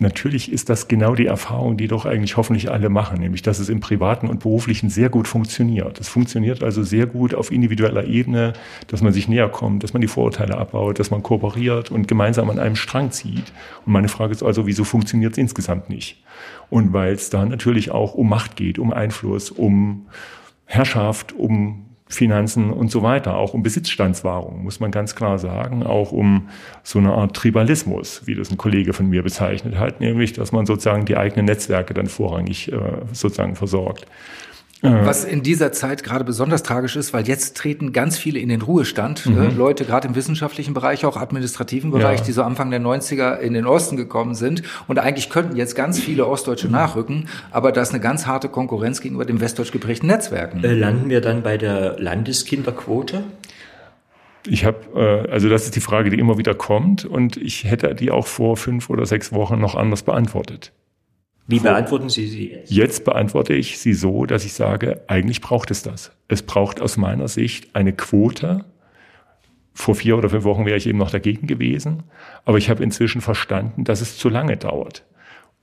[0.00, 3.68] Natürlich ist das genau die Erfahrung, die doch eigentlich hoffentlich alle machen, nämlich dass es
[3.68, 5.98] im privaten und beruflichen sehr gut funktioniert.
[5.98, 8.52] Es funktioniert also sehr gut auf individueller Ebene,
[8.86, 12.48] dass man sich näher kommt, dass man die Vorurteile abbaut, dass man kooperiert und gemeinsam
[12.48, 13.52] an einem Strang zieht.
[13.84, 16.22] Und meine Frage ist also, wieso funktioniert es insgesamt nicht?
[16.70, 20.06] Und weil es da natürlich auch um Macht geht, um Einfluss, um
[20.64, 26.10] Herrschaft, um Finanzen und so weiter, auch um Besitzstandswahrung, muss man ganz klar sagen, auch
[26.10, 26.48] um
[26.82, 30.64] so eine Art Tribalismus, wie das ein Kollege von mir bezeichnet hat, nämlich, dass man
[30.66, 32.78] sozusagen die eigenen Netzwerke dann vorrangig äh,
[33.12, 34.06] sozusagen versorgt.
[34.82, 38.62] Was in dieser Zeit gerade besonders tragisch ist, weil jetzt treten ganz viele in den
[38.62, 39.38] Ruhestand, mhm.
[39.38, 42.24] äh, Leute gerade im wissenschaftlichen Bereich, auch administrativen Bereich, ja.
[42.24, 44.62] die so Anfang der 90er in den Osten gekommen sind.
[44.86, 49.00] Und eigentlich könnten jetzt ganz viele Ostdeutsche nachrücken, aber da ist eine ganz harte Konkurrenz
[49.00, 50.62] gegenüber den westdeutsch geprägten Netzwerken.
[50.62, 53.24] Äh, landen wir dann bei der Landeskinderquote?
[54.46, 54.78] Ich habe,
[55.26, 58.28] äh, also das ist die Frage, die immer wieder kommt und ich hätte die auch
[58.28, 60.72] vor fünf oder sechs Wochen noch anders beantwortet.
[61.48, 62.70] Wie beantworten Sie sie jetzt?
[62.70, 66.12] Jetzt beantworte ich sie so, dass ich sage, eigentlich braucht es das.
[66.28, 68.66] Es braucht aus meiner Sicht eine Quote.
[69.72, 72.02] Vor vier oder fünf Wochen wäre ich eben noch dagegen gewesen.
[72.44, 75.06] Aber ich habe inzwischen verstanden, dass es zu lange dauert,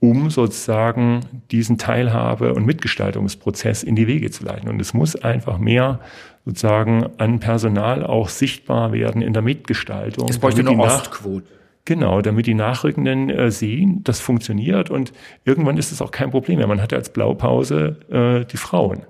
[0.00, 1.20] um sozusagen
[1.52, 4.68] diesen Teilhabe- und Mitgestaltungsprozess in die Wege zu leiten.
[4.68, 6.00] Und es muss einfach mehr
[6.44, 10.28] sozusagen an Personal auch sichtbar werden in der Mitgestaltung.
[10.28, 11.46] Es bräuchte eine Ostquote.
[11.86, 15.12] Genau, damit die Nachrückenden äh, sehen, das funktioniert und
[15.44, 16.66] irgendwann ist es auch kein Problem mehr.
[16.66, 19.02] Man hatte als Blaupause äh, die Frauen,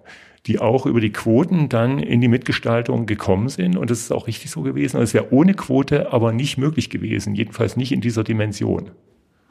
[0.44, 4.26] die auch über die Quoten dann in die Mitgestaltung gekommen sind und das ist auch
[4.26, 4.98] richtig so gewesen.
[4.98, 8.90] Also es wäre ohne Quote aber nicht möglich gewesen, jedenfalls nicht in dieser Dimension.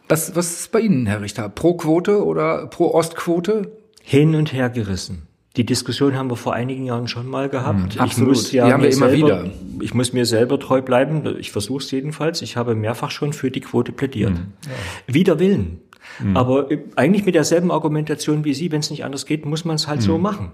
[0.08, 1.50] Was, was ist bei Ihnen, Herr Richter?
[1.50, 3.72] Pro Quote oder pro Ostquote?
[4.04, 5.24] Hin und her gerissen.
[5.58, 7.96] Die Diskussion haben wir vor einigen Jahren schon mal gehabt.
[7.96, 9.50] Mhm, ich muss ja Die haben wir immer selber, wieder.
[9.80, 11.38] Ich muss mir selber treu bleiben.
[11.40, 12.42] Ich versuche es jedenfalls.
[12.42, 14.34] Ich habe mehrfach schon für die Quote plädiert.
[14.34, 14.54] Mhm.
[14.66, 15.14] Ja.
[15.14, 15.82] Wider Willen.
[16.20, 16.38] Mhm.
[16.38, 19.76] Aber äh, eigentlich mit derselben Argumentation wie Sie, wenn es nicht anders geht, muss man
[19.76, 20.24] es halt so mhm.
[20.24, 20.52] machen.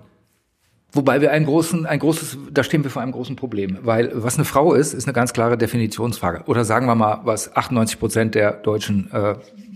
[0.93, 4.35] Wobei wir einen großen, ein großes, da stehen wir vor einem großen Problem, weil was
[4.35, 6.43] eine Frau ist, ist eine ganz klare Definitionsfrage.
[6.47, 9.35] Oder sagen wir mal, was 98 Prozent der deutschen äh,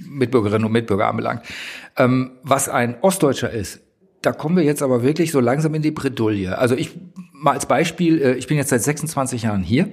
[0.09, 1.43] Mitbürgerinnen und Mitbürger anbelangt.
[1.95, 3.79] Ähm, was ein Ostdeutscher ist,
[4.25, 6.57] da kommen wir jetzt aber wirklich so langsam in die Bredouille.
[6.57, 6.91] Also ich
[7.31, 9.89] mal als Beispiel, äh, ich bin jetzt seit 26 Jahren hier,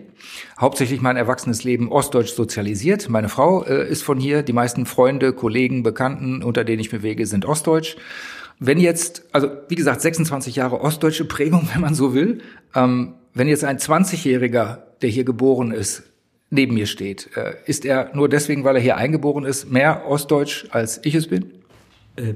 [0.58, 3.08] hauptsächlich mein erwachsenes Leben ostdeutsch sozialisiert.
[3.08, 7.26] Meine Frau äh, ist von hier, die meisten Freunde, Kollegen, Bekannten, unter denen ich bewege,
[7.26, 7.96] sind ostdeutsch.
[8.58, 12.40] Wenn jetzt, also wie gesagt, 26 Jahre ostdeutsche Prägung, wenn man so will,
[12.74, 16.04] ähm, wenn jetzt ein 20-Jähriger, der hier geboren ist,
[16.48, 20.66] neben mir steht, äh, ist er nur deswegen, weil er hier eingeboren ist, mehr ostdeutsch
[20.70, 21.52] als ich es bin?
[22.16, 22.34] Äh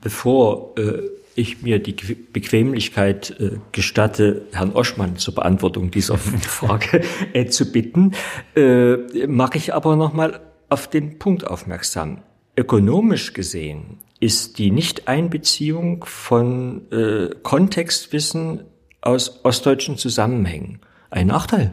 [0.00, 1.02] bevor äh,
[1.34, 8.12] ich mir die Bequemlichkeit äh, gestatte, Herrn Oschmann zur Beantwortung dieser Frage äh, zu bitten,
[8.56, 12.22] äh, mache ich aber nochmal auf den Punkt aufmerksam.
[12.56, 18.64] Ökonomisch gesehen ist die Nichteinbeziehung von äh, Kontextwissen
[19.00, 20.80] aus ostdeutschen Zusammenhängen
[21.10, 21.72] ein Nachteil.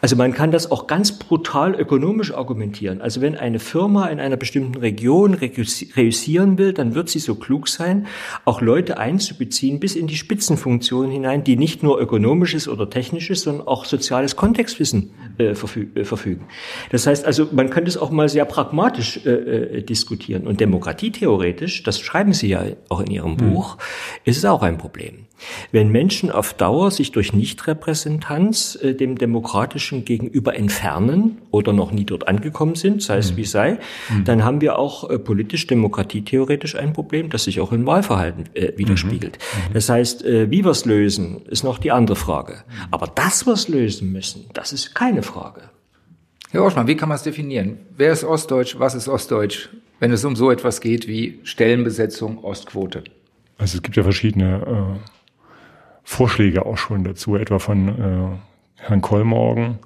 [0.00, 3.00] Also man kann das auch ganz brutal ökonomisch argumentieren.
[3.00, 7.68] Also wenn eine Firma in einer bestimmten Region reüssieren will, dann wird sie so klug
[7.68, 8.06] sein,
[8.44, 13.66] auch Leute einzubeziehen bis in die Spitzenfunktionen hinein, die nicht nur ökonomisches oder technisches, sondern
[13.66, 16.46] auch soziales Kontextwissen äh, verfü äh, verfügen.
[16.90, 20.46] Das heißt also, man könnte es auch mal sehr pragmatisch äh, äh diskutieren.
[20.46, 23.52] Und demokratietheoretisch, das schreiben Sie ja auch in Ihrem hm.
[23.52, 23.78] Buch,
[24.24, 25.26] ist es auch ein Problem.
[25.70, 31.92] Wenn Menschen auf Dauer sich durch Nichtrepräsentanz äh, dem Demokrat Demokratischen gegenüber entfernen oder noch
[31.92, 33.36] nie dort angekommen sind, sei es mhm.
[33.36, 34.24] wie sei, mhm.
[34.24, 38.72] dann haben wir auch äh, politisch, demokratietheoretisch ein Problem, das sich auch im Wahlverhalten äh,
[38.76, 39.38] widerspiegelt.
[39.38, 39.68] Mhm.
[39.68, 39.74] mhm.
[39.74, 42.64] Das heißt, äh, wie wir es lösen, ist noch die andere Frage.
[42.90, 45.62] Aber dass wir es lösen müssen, das ist keine Frage.
[46.50, 47.78] Herr Oschmann, wie kann man es definieren?
[47.96, 48.78] Wer ist Ostdeutsch?
[48.78, 49.68] Was ist Ostdeutsch?
[50.00, 53.04] Wenn es um so etwas geht wie Stellenbesetzung, Ostquote.
[53.58, 55.08] Also es gibt ja verschiedene äh,
[56.04, 58.38] Vorschläge auch schon dazu, etwa von äh,
[58.78, 59.78] Herrn Kollmorgen,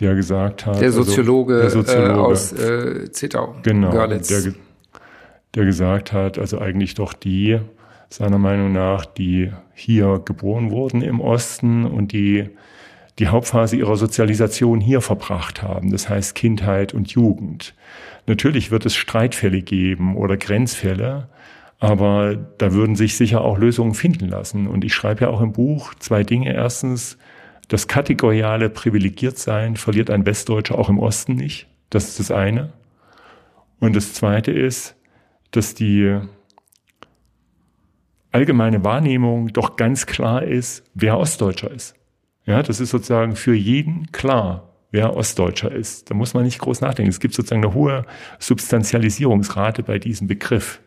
[0.00, 0.80] der gesagt hat.
[0.80, 3.56] Der Soziologe, also, der Soziologe äh, aus äh, Zittau.
[3.62, 3.90] Genau.
[3.90, 4.28] Görlitz.
[4.28, 4.52] Der,
[5.54, 7.58] der gesagt hat, also eigentlich doch die,
[8.10, 12.50] seiner Meinung nach, die hier geboren wurden im Osten und die
[13.18, 17.74] die Hauptphase ihrer Sozialisation hier verbracht haben, das heißt Kindheit und Jugend.
[18.26, 21.28] Natürlich wird es Streitfälle geben oder Grenzfälle,
[21.78, 24.66] aber da würden sich sicher auch Lösungen finden lassen.
[24.66, 26.52] Und ich schreibe ja auch im Buch zwei Dinge.
[26.52, 27.16] Erstens,
[27.68, 31.66] das kategoriale Privilegiertsein verliert ein Westdeutscher auch im Osten nicht.
[31.90, 32.72] Das ist das eine.
[33.80, 34.96] Und das zweite ist,
[35.50, 36.20] dass die
[38.32, 41.94] allgemeine Wahrnehmung doch ganz klar ist, wer Ostdeutscher ist.
[42.44, 46.10] Ja, das ist sozusagen für jeden klar, wer Ostdeutscher ist.
[46.10, 47.10] Da muss man nicht groß nachdenken.
[47.10, 48.04] Es gibt sozusagen eine hohe
[48.38, 50.80] Substantialisierungsrate bei diesem Begriff.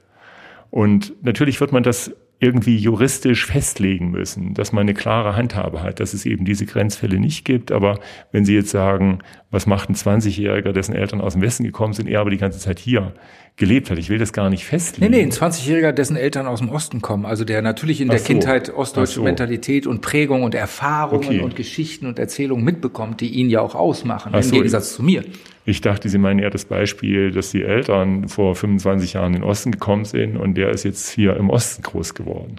[0.70, 6.00] Und natürlich wird man das irgendwie juristisch festlegen müssen, dass man eine klare Handhabe hat,
[6.00, 7.72] dass es eben diese Grenzfälle nicht gibt.
[7.72, 8.00] Aber
[8.32, 9.20] wenn Sie jetzt sagen,
[9.52, 12.60] was macht ein 20-Jähriger, dessen Eltern aus dem Westen gekommen sind, er aber die ganze
[12.60, 13.14] Zeit hier
[13.60, 15.12] gelebt hat, ich will das gar nicht festlegen.
[15.12, 18.20] Nee, nee, ein 20-Jähriger, dessen Eltern aus dem Osten kommen, also der natürlich in der
[18.20, 18.26] so.
[18.26, 19.24] Kindheit ostdeutsche so.
[19.24, 21.40] Mentalität und Prägung und Erfahrungen okay.
[21.42, 24.56] und Geschichten und Erzählungen mitbekommt, die ihn ja auch ausmachen, Ach im so.
[24.56, 25.24] Gegensatz zu mir.
[25.66, 29.44] Ich dachte, Sie meinen eher das Beispiel, dass die Eltern vor 25 Jahren in den
[29.44, 32.56] Osten gekommen sind und der ist jetzt hier im Osten groß geworden.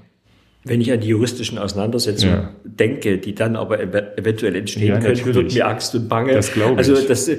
[0.63, 2.51] Wenn ich an die juristischen Auseinandersetzungen ja.
[2.65, 6.35] denke, die dann aber eventuell entstehen ja, können, wird mir Angst und Bange.
[6.35, 6.79] Das glaube ich.
[6.79, 7.39] Also das, äh,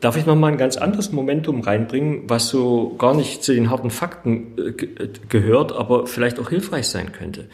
[0.00, 3.70] darf ich noch mal ein ganz anderes Momentum reinbringen, was so gar nicht zu den
[3.70, 7.46] harten Fakten äh, äh, gehört, aber vielleicht auch hilfreich sein könnte.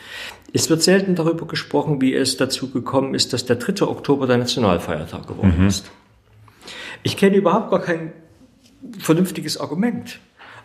[0.53, 3.87] Es wird selten darüber gesprochen, wie es dazu gekommen ist, dass der 3.
[3.87, 5.69] Oktober der Nationalfeiertag geworden mhm.
[5.69, 5.89] ist.
[7.05, 8.13] Ich kenne überhaupt gar kein
[8.99, 10.19] vernünftiges Argument.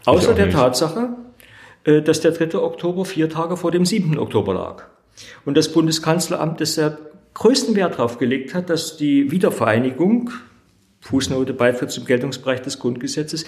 [0.05, 0.49] Außer der.
[0.49, 1.09] Tatsache,
[1.85, 2.57] dass der 3.
[2.57, 4.17] Oktober vier Tage vor dem 7.
[4.17, 4.83] Oktober lag.
[5.45, 10.31] Und das Bundeskanzleramt deshalb größten Wert darauf gelegt hat, dass die Wiedervereinigung,
[11.01, 13.45] Fußnote Beitritt zum Geltungsbereich des Grundgesetzes,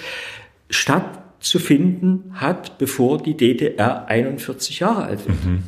[1.38, 5.46] stattzufinden hat, bevor die DDR 41 Jahre alt wird.
[5.46, 5.64] Mhm.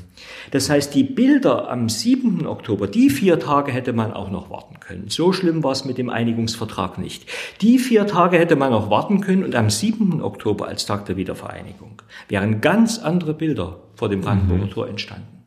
[0.51, 2.45] Das heißt, die Bilder am 7.
[2.45, 5.05] Oktober, die vier Tage hätte man auch noch warten können.
[5.07, 7.26] So schlimm war es mit dem Einigungsvertrag nicht.
[7.61, 10.22] Die vier Tage hätte man noch warten können und am 7.
[10.22, 14.72] Oktober als Tag der Wiedervereinigung wären ganz andere Bilder vor dem Brandenburger mhm.
[14.72, 15.38] Tor entstanden.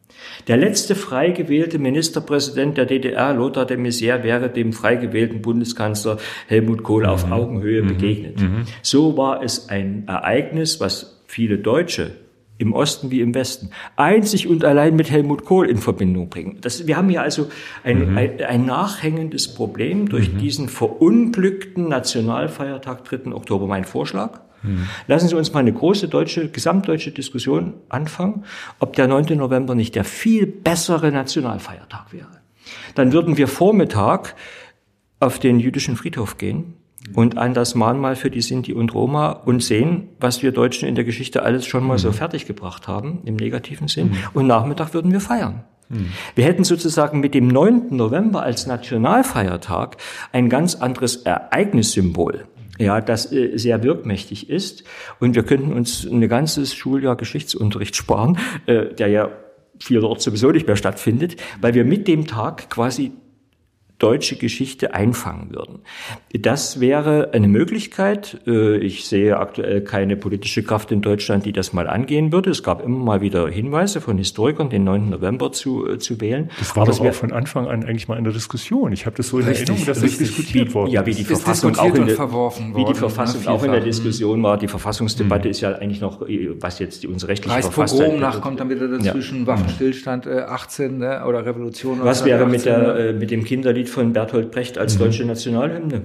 [0.48, 6.18] Der letzte frei gewählte Ministerpräsident der DDR, Lothar de Maizière, wäre dem frei gewählten Bundeskanzler
[6.48, 7.08] Helmut Kohl mhm.
[7.08, 7.88] auf Augenhöhe mhm.
[7.88, 8.40] begegnet.
[8.40, 8.64] Mhm.
[8.82, 12.12] So war es ein Ereignis, was viele Deutsche
[12.58, 16.58] im Osten wie im Westen, einzig und allein mit Helmut Kohl in Verbindung bringen.
[16.60, 17.48] Das, wir haben hier also
[17.82, 18.18] ein, mhm.
[18.18, 20.38] ein, ein nachhängendes Problem durch mhm.
[20.38, 23.32] diesen verunglückten Nationalfeiertag 3.
[23.32, 23.66] Oktober.
[23.66, 24.88] Mein Vorschlag, mhm.
[25.06, 28.44] lassen Sie uns mal eine große deutsche, gesamtdeutsche Diskussion anfangen,
[28.78, 29.36] ob der 9.
[29.36, 32.42] November nicht der viel bessere Nationalfeiertag wäre.
[32.94, 34.34] Dann würden wir Vormittag
[35.20, 36.74] auf den jüdischen Friedhof gehen
[37.14, 40.94] und an das Mahnmal für die Sinti und Roma und sehen, was wir Deutschen in
[40.94, 41.98] der Geschichte alles schon mal mhm.
[41.98, 44.10] so fertiggebracht haben, im negativen Sinn.
[44.10, 44.16] Mhm.
[44.34, 45.64] Und Nachmittag würden wir feiern.
[45.88, 46.10] Mhm.
[46.34, 47.88] Wir hätten sozusagen mit dem 9.
[47.90, 49.96] November als Nationalfeiertag
[50.32, 52.46] ein ganz anderes Ereignissymbol
[52.82, 54.84] ja, das äh, sehr wirkmächtig ist.
[55.20, 59.30] Und wir könnten uns ein ganzes Schuljahr Geschichtsunterricht sparen, äh, der ja
[59.78, 63.12] vielerorts sowieso nicht mehr stattfindet, weil wir mit dem Tag quasi
[64.02, 65.80] deutsche Geschichte einfangen würden.
[66.32, 68.40] Das wäre eine Möglichkeit.
[68.48, 72.50] Äh, ich sehe aktuell keine politische Kraft in Deutschland, die das mal angehen würde.
[72.50, 75.10] Es gab immer mal wieder Hinweise von Historikern, den 9.
[75.10, 76.50] November zu, äh, zu wählen.
[76.58, 78.92] Das war aber auch von Anfang an eigentlich mal in der Diskussion.
[78.92, 81.76] Ich habe das so in richtig, Erinnerung, dass das diskutiert worden Ja, wie die Verfassung
[81.76, 84.58] auch in der, wie die Verfassung auch in der Diskussion war.
[84.58, 85.50] Die Verfassungsdebatte mhm.
[85.52, 89.42] ist ja eigentlich noch, äh, was jetzt unsere rechtliche Verfassung nach kommt dann wieder dazwischen,
[89.42, 89.46] ja.
[89.46, 92.00] Waffenstillstand äh, 18 ne, oder Revolution.
[92.02, 95.04] Was wäre mit, der, mit dem Kinderlied von Bertolt Brecht als mhm.
[95.04, 96.02] deutsche Nationalhymne.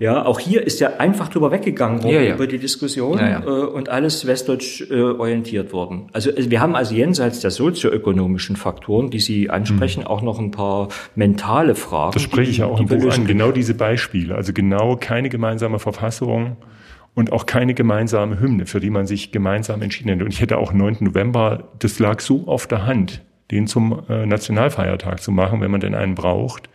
[0.00, 2.34] Ja, auch hier ist ja einfach drüber weggegangen worden ja, ja.
[2.34, 6.08] über die Diskussion ja, äh, und alles westdeutsch äh, orientiert worden.
[6.12, 10.06] Also wir haben also jenseits der sozioökonomischen Faktoren, die Sie ansprechen, mhm.
[10.08, 12.12] auch noch ein paar mentale Fragen.
[12.12, 13.24] Das spreche ich ja auch im Buch an.
[13.24, 14.34] Genau diese Beispiele.
[14.34, 16.56] Also genau keine gemeinsame Verfassung
[17.14, 20.24] und auch keine gemeinsame Hymne, für die man sich gemeinsam entschieden hätte.
[20.24, 20.96] Und ich hätte auch 9.
[21.00, 23.22] November, das lag so auf der Hand,
[23.52, 26.68] den zum äh, Nationalfeiertag zu machen, wenn man denn einen braucht.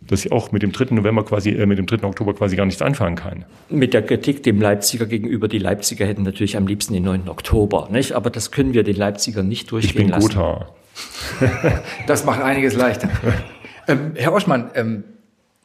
[0.00, 0.94] Dass sie auch mit dem 3.
[0.94, 2.06] November quasi, äh, mit dem 3.
[2.06, 3.44] Oktober quasi gar nichts anfangen kann.
[3.68, 7.28] Mit der Kritik dem Leipziger gegenüber, die Leipziger hätten natürlich am liebsten den 9.
[7.28, 8.12] Oktober, nicht?
[8.12, 10.28] Aber das können wir den Leipzigern nicht durchgehen lassen.
[10.28, 10.68] Ich bin Gotha.
[12.06, 13.08] das macht einiges leichter.
[13.88, 15.04] ähm, Herr Oschmann, ähm,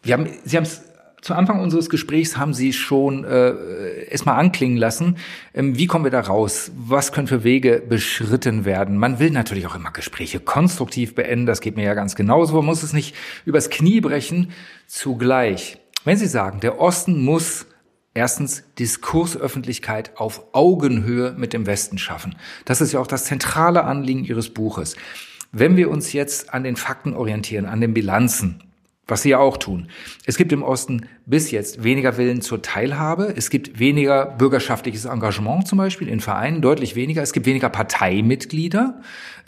[0.03, 0.83] wir haben, Sie haben es
[1.21, 5.17] zu Anfang unseres Gesprächs haben Sie schon äh, erstmal anklingen lassen.
[5.53, 6.71] Ähm, wie kommen wir da raus?
[6.75, 8.97] Was können für Wege beschritten werden?
[8.97, 11.45] Man will natürlich auch immer Gespräche konstruktiv beenden.
[11.45, 12.55] Das geht mir ja ganz genauso.
[12.55, 13.15] Man muss es nicht
[13.45, 14.51] übers Knie brechen.
[14.87, 17.67] Zugleich, wenn Sie sagen, der Osten muss
[18.15, 22.35] erstens Diskursöffentlichkeit auf Augenhöhe mit dem Westen schaffen.
[22.65, 24.95] Das ist ja auch das zentrale Anliegen Ihres Buches.
[25.51, 28.63] Wenn wir uns jetzt an den Fakten orientieren, an den Bilanzen,
[29.11, 29.87] was sie ja auch tun.
[30.25, 33.33] Es gibt im Osten bis jetzt weniger Willen zur Teilhabe.
[33.35, 37.21] Es gibt weniger bürgerschaftliches Engagement zum Beispiel in Vereinen, deutlich weniger.
[37.21, 39.01] Es gibt weniger Parteimitglieder.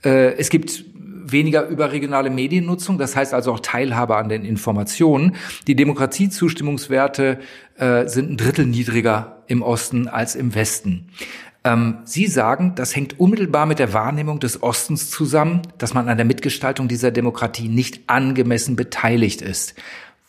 [0.04, 0.84] Äh, es gibt
[1.26, 5.38] weniger überregionale Mediennutzung, das heißt also auch Teilhabe an den Informationen.
[5.68, 7.40] Die Demokratiezustimmungswerte
[7.78, 11.08] äh, sind ein Drittel niedriger im Osten als im Westen.
[11.66, 16.18] Ähm, Sie sagen, das hängt unmittelbar mit der Wahrnehmung des Ostens zusammen, dass man an
[16.18, 19.76] der Mitgestaltung dieser Demokratie nicht angemessen beteiligt ist.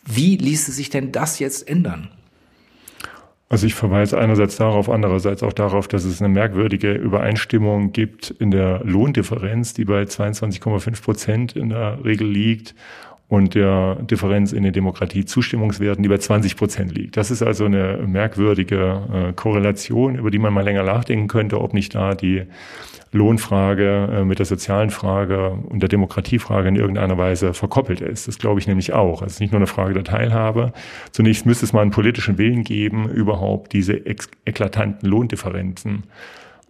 [0.05, 2.09] Wie ließe sich denn das jetzt ändern?
[3.47, 8.49] Also ich verweise einerseits darauf, andererseits auch darauf, dass es eine merkwürdige Übereinstimmung gibt in
[8.49, 12.73] der Lohndifferenz, die bei 22,5 Prozent in der Regel liegt
[13.27, 17.17] und der Differenz in den Demokratiezustimmungswerten, die bei 20 Prozent liegt.
[17.17, 21.73] Das ist also eine merkwürdige äh, Korrelation, über die man mal länger nachdenken könnte, ob
[21.73, 22.43] nicht da die
[23.11, 28.27] Lohnfrage äh, mit der sozialen Frage und der Demokratiefrage in irgendeiner Weise verkoppelt ist.
[28.27, 29.23] Das glaube ich nämlich auch.
[29.23, 30.73] Es ist nicht nur eine Frage der Teilhabe.
[31.11, 36.03] Zunächst müsste es mal einen politischen Willen geben, überhaupt diese eklatanten Lohndifferenzen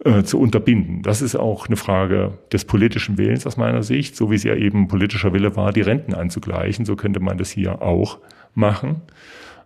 [0.04, 1.02] äh, zu unterbinden.
[1.02, 4.54] Das ist auch eine Frage des politischen Willens aus meiner Sicht, so wie es ja
[4.54, 6.84] eben politischer Wille war, die Renten anzugleichen.
[6.84, 8.18] So könnte man das hier auch
[8.54, 9.02] machen.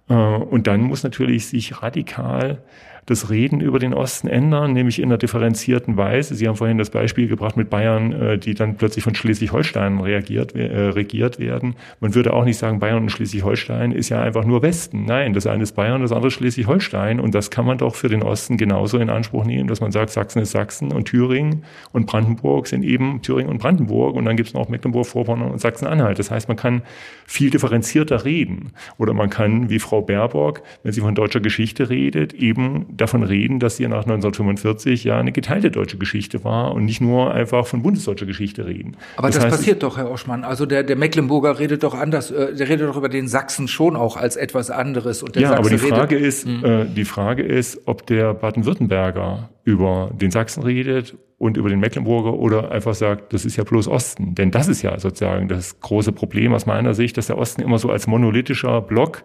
[0.08, 2.62] Äh, und dann muss natürlich sich radikal
[3.07, 6.34] das Reden über den Osten ändern, nämlich in einer differenzierten Weise.
[6.34, 10.55] Sie haben vorhin das Beispiel gebracht mit Bayern, äh, die dann plötzlich von Schleswig-Holstein reagiert,
[10.55, 11.74] äh, regiert werden.
[12.01, 15.05] Man würde auch nicht sagen, Bayern und Schleswig-Holstein ist ja einfach nur Westen.
[15.05, 17.20] Nein, das eine ist Bayern, das andere Schleswig-Holstein.
[17.20, 20.11] Und das kann man doch für den Osten genauso in Anspruch nehmen, dass man sagt,
[20.11, 24.14] Sachsen ist Sachsen und Thüringen und Brandenburg sind eben Thüringen und Brandenburg.
[24.16, 26.18] Und dann gibt es noch Mecklenburg-Vorpommern und Sachsen-Anhalt.
[26.18, 26.82] Das heißt, man kann
[27.26, 28.72] viel differenzierter reden.
[28.98, 33.61] Oder man kann, wie Frau Baerbock, wenn sie von deutscher Geschichte redet, eben davon reden,
[33.61, 37.82] dass hier nach 1945 ja eine geteilte deutsche Geschichte war und nicht nur einfach von
[37.82, 38.97] bundesdeutscher Geschichte reden.
[39.16, 40.45] Aber das, das heißt, passiert doch, Herr Oschmann.
[40.45, 43.97] Also der, der Mecklenburger redet doch anders, äh, der redet doch über den Sachsen schon
[43.97, 45.22] auch als etwas anderes.
[45.22, 46.64] Und der ja, Sachsen aber die Frage redet, ist, hm.
[46.64, 52.34] äh, die Frage ist, ob der Baden-Württemberger über den Sachsen redet und über den Mecklenburger
[52.34, 54.34] oder einfach sagt, das ist ja bloß Osten.
[54.34, 57.78] Denn das ist ja sozusagen das große Problem aus meiner Sicht, dass der Osten immer
[57.78, 59.22] so als monolithischer Block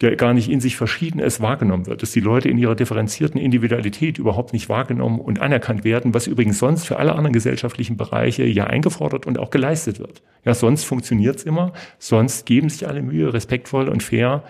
[0.00, 3.40] der gar nicht in sich verschieden ist, wahrgenommen wird, dass die Leute in ihrer differenzierten
[3.40, 8.44] Individualität überhaupt nicht wahrgenommen und anerkannt werden, was übrigens sonst für alle anderen gesellschaftlichen Bereiche
[8.44, 10.22] ja eingefordert und auch geleistet wird.
[10.44, 14.44] Ja, sonst funktioniert's immer, sonst geben sich alle Mühe, respektvoll und fair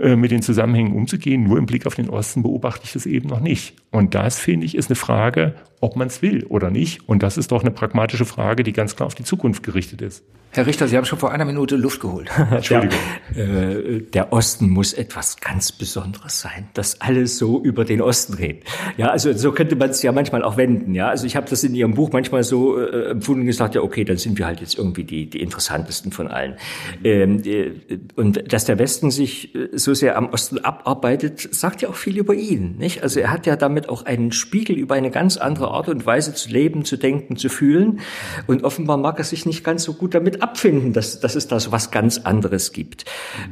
[0.00, 1.44] mit den Zusammenhängen umzugehen.
[1.44, 3.74] Nur im Blick auf den Osten beobachte ich das eben noch nicht.
[3.90, 7.08] Und das, finde ich, ist eine Frage, ob man es will oder nicht.
[7.08, 10.24] Und das ist doch eine pragmatische Frage, die ganz klar auf die Zukunft gerichtet ist.
[10.52, 12.28] Herr Richter, Sie haben schon vor einer Minute Luft geholt.
[12.50, 12.98] Entschuldigung.
[13.36, 18.34] Der, äh, der, Osten muss etwas ganz Besonderes sein, dass alle so über den Osten
[18.34, 18.60] reden.
[18.96, 20.92] Ja, also so könnte man es ja manchmal auch wenden.
[20.92, 23.80] Ja, also ich habe das in Ihrem Buch manchmal so äh, empfunden und gesagt, ja,
[23.80, 26.56] okay, dann sind wir halt jetzt irgendwie die, die interessantesten von allen.
[27.04, 27.70] Ähm, äh,
[28.16, 32.16] und dass der Westen sich äh, so sehr am Osten abarbeitet, sagt ja auch viel
[32.16, 32.76] über ihn.
[32.78, 33.02] Nicht?
[33.02, 36.32] Also er hat ja damit auch einen Spiegel über eine ganz andere Art und Weise
[36.32, 38.00] zu leben, zu denken, zu fühlen.
[38.46, 41.58] Und offenbar mag er sich nicht ganz so gut damit abfinden, dass, dass es da
[41.58, 43.04] so was ganz anderes gibt.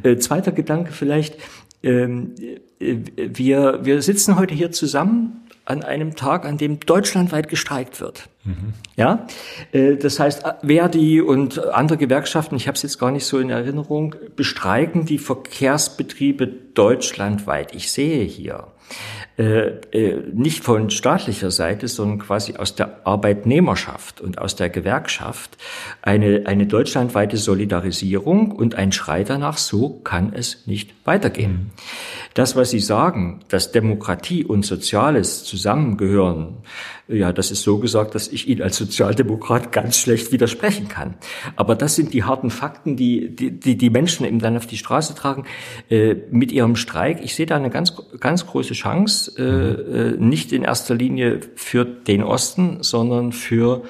[0.04, 1.36] Äh, zweiter Gedanke vielleicht.
[1.82, 2.34] Ähm,
[2.78, 8.28] äh, wir, wir sitzen heute hier zusammen an einem Tag, an dem deutschlandweit gestreikt wird.
[8.44, 8.72] Mhm.
[8.96, 9.26] Ja,
[9.72, 13.50] äh, das heißt, Verdi und andere Gewerkschaften, ich habe es jetzt gar nicht so in
[13.50, 17.74] Erinnerung, bestreiken die Verkehrsbetriebe deutschlandweit.
[17.74, 19.17] Ich sehe hier äh, äh,
[20.32, 25.56] nicht von staatlicher Seite, sondern quasi aus der Arbeitnehmerschaft und aus der Gewerkschaft
[26.02, 31.52] eine, eine deutschlandweite Solidarisierung und ein Schrei danach, so kann es nicht weitergehen.
[31.52, 31.70] Mhm.
[32.34, 36.56] Das, was Sie sagen, dass Demokratie und Soziales zusammengehören,
[37.08, 41.14] ja, das ist so gesagt, dass ich Ihnen als Sozialdemokrat ganz schlecht widersprechen kann.
[41.56, 45.14] Aber das sind die harten Fakten, die die, die Menschen eben dann auf die Straße
[45.14, 45.44] tragen
[45.88, 47.20] äh, mit ihrem Streik.
[47.22, 51.86] Ich sehe da eine ganz, ganz große Chance, äh, äh, nicht in erster Linie für
[51.86, 53.84] den Osten, sondern für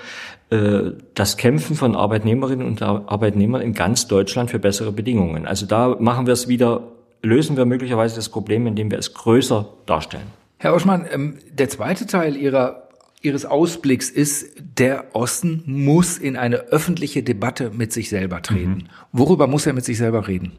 [0.50, 5.46] äh, das Kämpfen von Arbeitnehmerinnen und Arbeitnehmern in ganz Deutschland für bessere Bedingungen.
[5.46, 6.92] Also da machen wir es wieder,
[7.22, 10.26] lösen wir möglicherweise das Problem, indem wir es größer darstellen.
[10.58, 12.87] Herr Oschmann, ähm, der zweite Teil Ihrer
[13.20, 18.70] Ihres Ausblicks ist, der Osten muss in eine öffentliche Debatte mit sich selber treten.
[18.70, 18.88] Mhm.
[19.12, 20.52] Worüber muss er mit sich selber reden?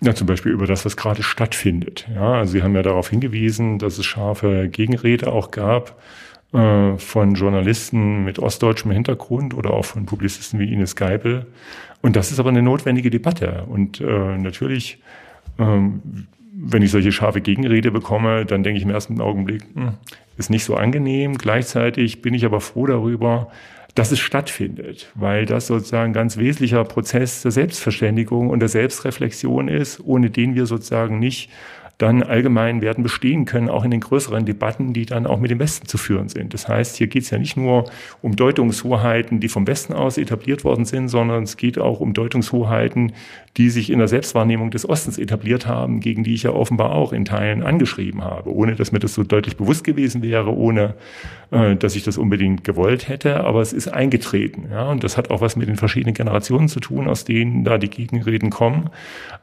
[0.00, 2.08] Ja, zum Beispiel über das, was gerade stattfindet.
[2.14, 6.00] Ja, also Sie haben ja darauf hingewiesen, dass es scharfe Gegenrede auch gab
[6.52, 11.46] äh, von Journalisten mit ostdeutschem Hintergrund oder auch von Publizisten wie Ines Geipel.
[12.02, 13.64] Und das ist aber eine notwendige Debatte.
[13.68, 15.02] Und äh, natürlich,
[15.58, 19.94] ähm, wenn ich solche scharfe Gegenrede bekomme, dann denke ich im ersten Augenblick, hm,
[20.36, 21.38] ist nicht so angenehm.
[21.38, 23.50] Gleichzeitig bin ich aber froh darüber,
[23.94, 29.68] dass es stattfindet, weil das sozusagen ein ganz wesentlicher Prozess der Selbstverständigung und der Selbstreflexion
[29.68, 31.50] ist, ohne den wir sozusagen nicht
[32.00, 35.58] dann allgemein werden bestehen können, auch in den größeren Debatten, die dann auch mit dem
[35.58, 36.54] Westen zu führen sind.
[36.54, 37.90] Das heißt, hier geht es ja nicht nur
[38.22, 43.12] um Deutungshoheiten, die vom Westen aus etabliert worden sind, sondern es geht auch um Deutungshoheiten,
[43.58, 47.12] die sich in der Selbstwahrnehmung des Ostens etabliert haben, gegen die ich ja offenbar auch
[47.12, 50.94] in Teilen angeschrieben habe, ohne dass mir das so deutlich bewusst gewesen wäre, ohne
[51.50, 53.44] äh, dass ich das unbedingt gewollt hätte.
[53.44, 54.68] Aber es ist eingetreten.
[54.70, 54.88] Ja?
[54.90, 57.90] Und das hat auch was mit den verschiedenen Generationen zu tun, aus denen da die
[57.90, 58.88] Gegenreden kommen.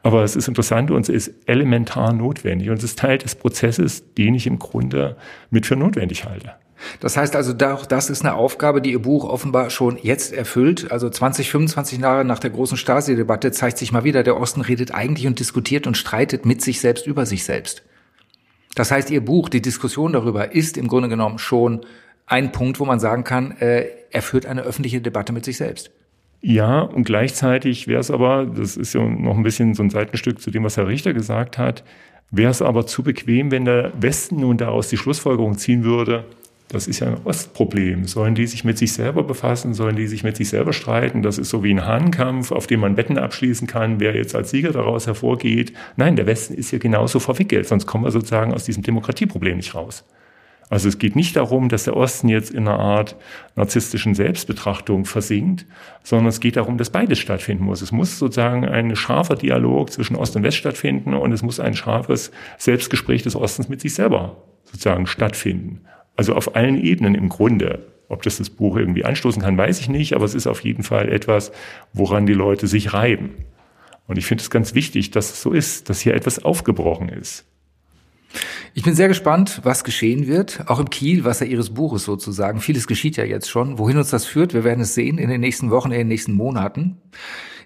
[0.02, 2.47] Aber es ist interessant und es ist elementar notwendig.
[2.52, 5.16] Und es ist Teil des Prozesses, den ich im Grunde
[5.50, 6.52] mit für notwendig halte.
[7.00, 10.90] Das heißt also, auch das ist eine Aufgabe, die Ihr Buch offenbar schon jetzt erfüllt.
[10.90, 14.94] Also 20, 25 Jahre nach der großen Stasi-Debatte zeigt sich mal wieder, der Osten redet
[14.94, 17.82] eigentlich und diskutiert und streitet mit sich selbst über sich selbst.
[18.74, 21.80] Das heißt, Ihr Buch, die Diskussion darüber, ist im Grunde genommen schon
[22.26, 25.90] ein Punkt, wo man sagen kann, äh, er führt eine öffentliche Debatte mit sich selbst.
[26.40, 30.40] Ja, und gleichzeitig wäre es aber, das ist ja noch ein bisschen so ein Seitenstück
[30.40, 31.82] zu dem, was Herr Richter gesagt hat,
[32.30, 36.24] wäre es aber zu bequem, wenn der Westen nun daraus die Schlussfolgerung ziehen würde,
[36.68, 38.06] das ist ja ein Ostproblem.
[38.06, 39.72] Sollen die sich mit sich selber befassen?
[39.72, 41.22] Sollen die sich mit sich selber streiten?
[41.22, 44.50] Das ist so wie ein Hahnkampf, auf dem man Wetten abschließen kann, wer jetzt als
[44.50, 45.72] Sieger daraus hervorgeht.
[45.96, 49.74] Nein, der Westen ist hier genauso verwickelt, sonst kommen wir sozusagen aus diesem Demokratieproblem nicht
[49.74, 50.04] raus.
[50.70, 53.16] Also es geht nicht darum, dass der Osten jetzt in einer Art
[53.56, 55.64] narzisstischen Selbstbetrachtung versinkt,
[56.02, 57.80] sondern es geht darum, dass beides stattfinden muss.
[57.80, 61.74] Es muss sozusagen ein scharfer Dialog zwischen Ost und West stattfinden und es muss ein
[61.74, 65.80] scharfes Selbstgespräch des Ostens mit sich selber sozusagen stattfinden.
[66.16, 67.86] Also auf allen Ebenen im Grunde.
[68.10, 70.82] Ob das das Buch irgendwie anstoßen kann, weiß ich nicht, aber es ist auf jeden
[70.82, 71.52] Fall etwas,
[71.92, 73.44] woran die Leute sich reiben.
[74.06, 77.44] Und ich finde es ganz wichtig, dass es so ist, dass hier etwas aufgebrochen ist.
[78.74, 82.60] Ich bin sehr gespannt, was geschehen wird, auch im Kiel, Wasser Ihres Buches sozusagen.
[82.60, 83.78] Vieles geschieht ja jetzt schon.
[83.78, 86.32] Wohin uns das führt, wir werden es sehen in den nächsten Wochen, in den nächsten
[86.32, 86.98] Monaten.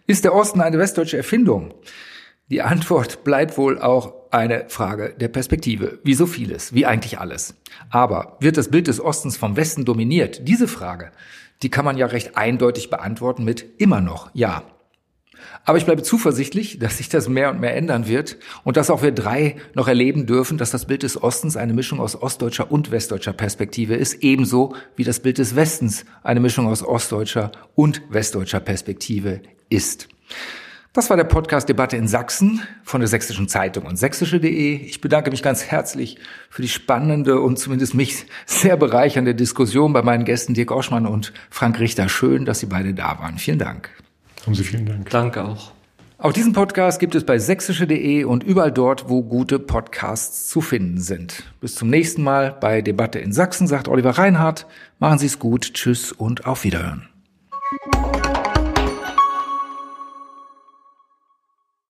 [0.07, 1.75] Ist der Osten eine westdeutsche Erfindung?
[2.49, 7.55] Die Antwort bleibt wohl auch eine Frage der Perspektive, wie so vieles, wie eigentlich alles.
[7.91, 10.47] Aber wird das Bild des Ostens vom Westen dominiert?
[10.49, 11.13] Diese Frage,
[11.63, 14.65] die kann man ja recht eindeutig beantworten mit immer noch ja.
[15.65, 19.03] Aber ich bleibe zuversichtlich, dass sich das mehr und mehr ändern wird und dass auch
[19.03, 22.91] wir drei noch erleben dürfen, dass das Bild des Ostens eine Mischung aus ostdeutscher und
[22.91, 28.61] westdeutscher Perspektive ist, ebenso wie das Bild des Westens eine Mischung aus ostdeutscher und westdeutscher
[28.61, 30.09] Perspektive ist.
[30.95, 34.75] Das war der Podcast Debatte in Sachsen von der Sächsischen Zeitung und sächsische.de.
[34.75, 36.19] Ich bedanke mich ganz herzlich
[36.51, 41.33] für die spannende und zumindest mich sehr bereichernde Diskussion bei meinen Gästen Dirk Oschmann und
[41.49, 42.11] Frank Richter.
[42.11, 43.39] Schön, dass Sie beide da waren.
[43.39, 43.89] Vielen Dank.
[44.45, 45.11] Haben Sie vielen Dank.
[45.11, 45.73] Danke auch.
[46.19, 51.01] Auch diesen Podcast gibt es bei sächsische.de und überall dort, wo gute Podcasts zu finden
[51.01, 51.43] sind.
[51.61, 54.67] Bis zum nächsten Mal bei Debatte in Sachsen, sagt Oliver Reinhardt.
[55.01, 55.75] Machen Sie es gut.
[55.75, 57.09] Tschüss und auf Wiederhören.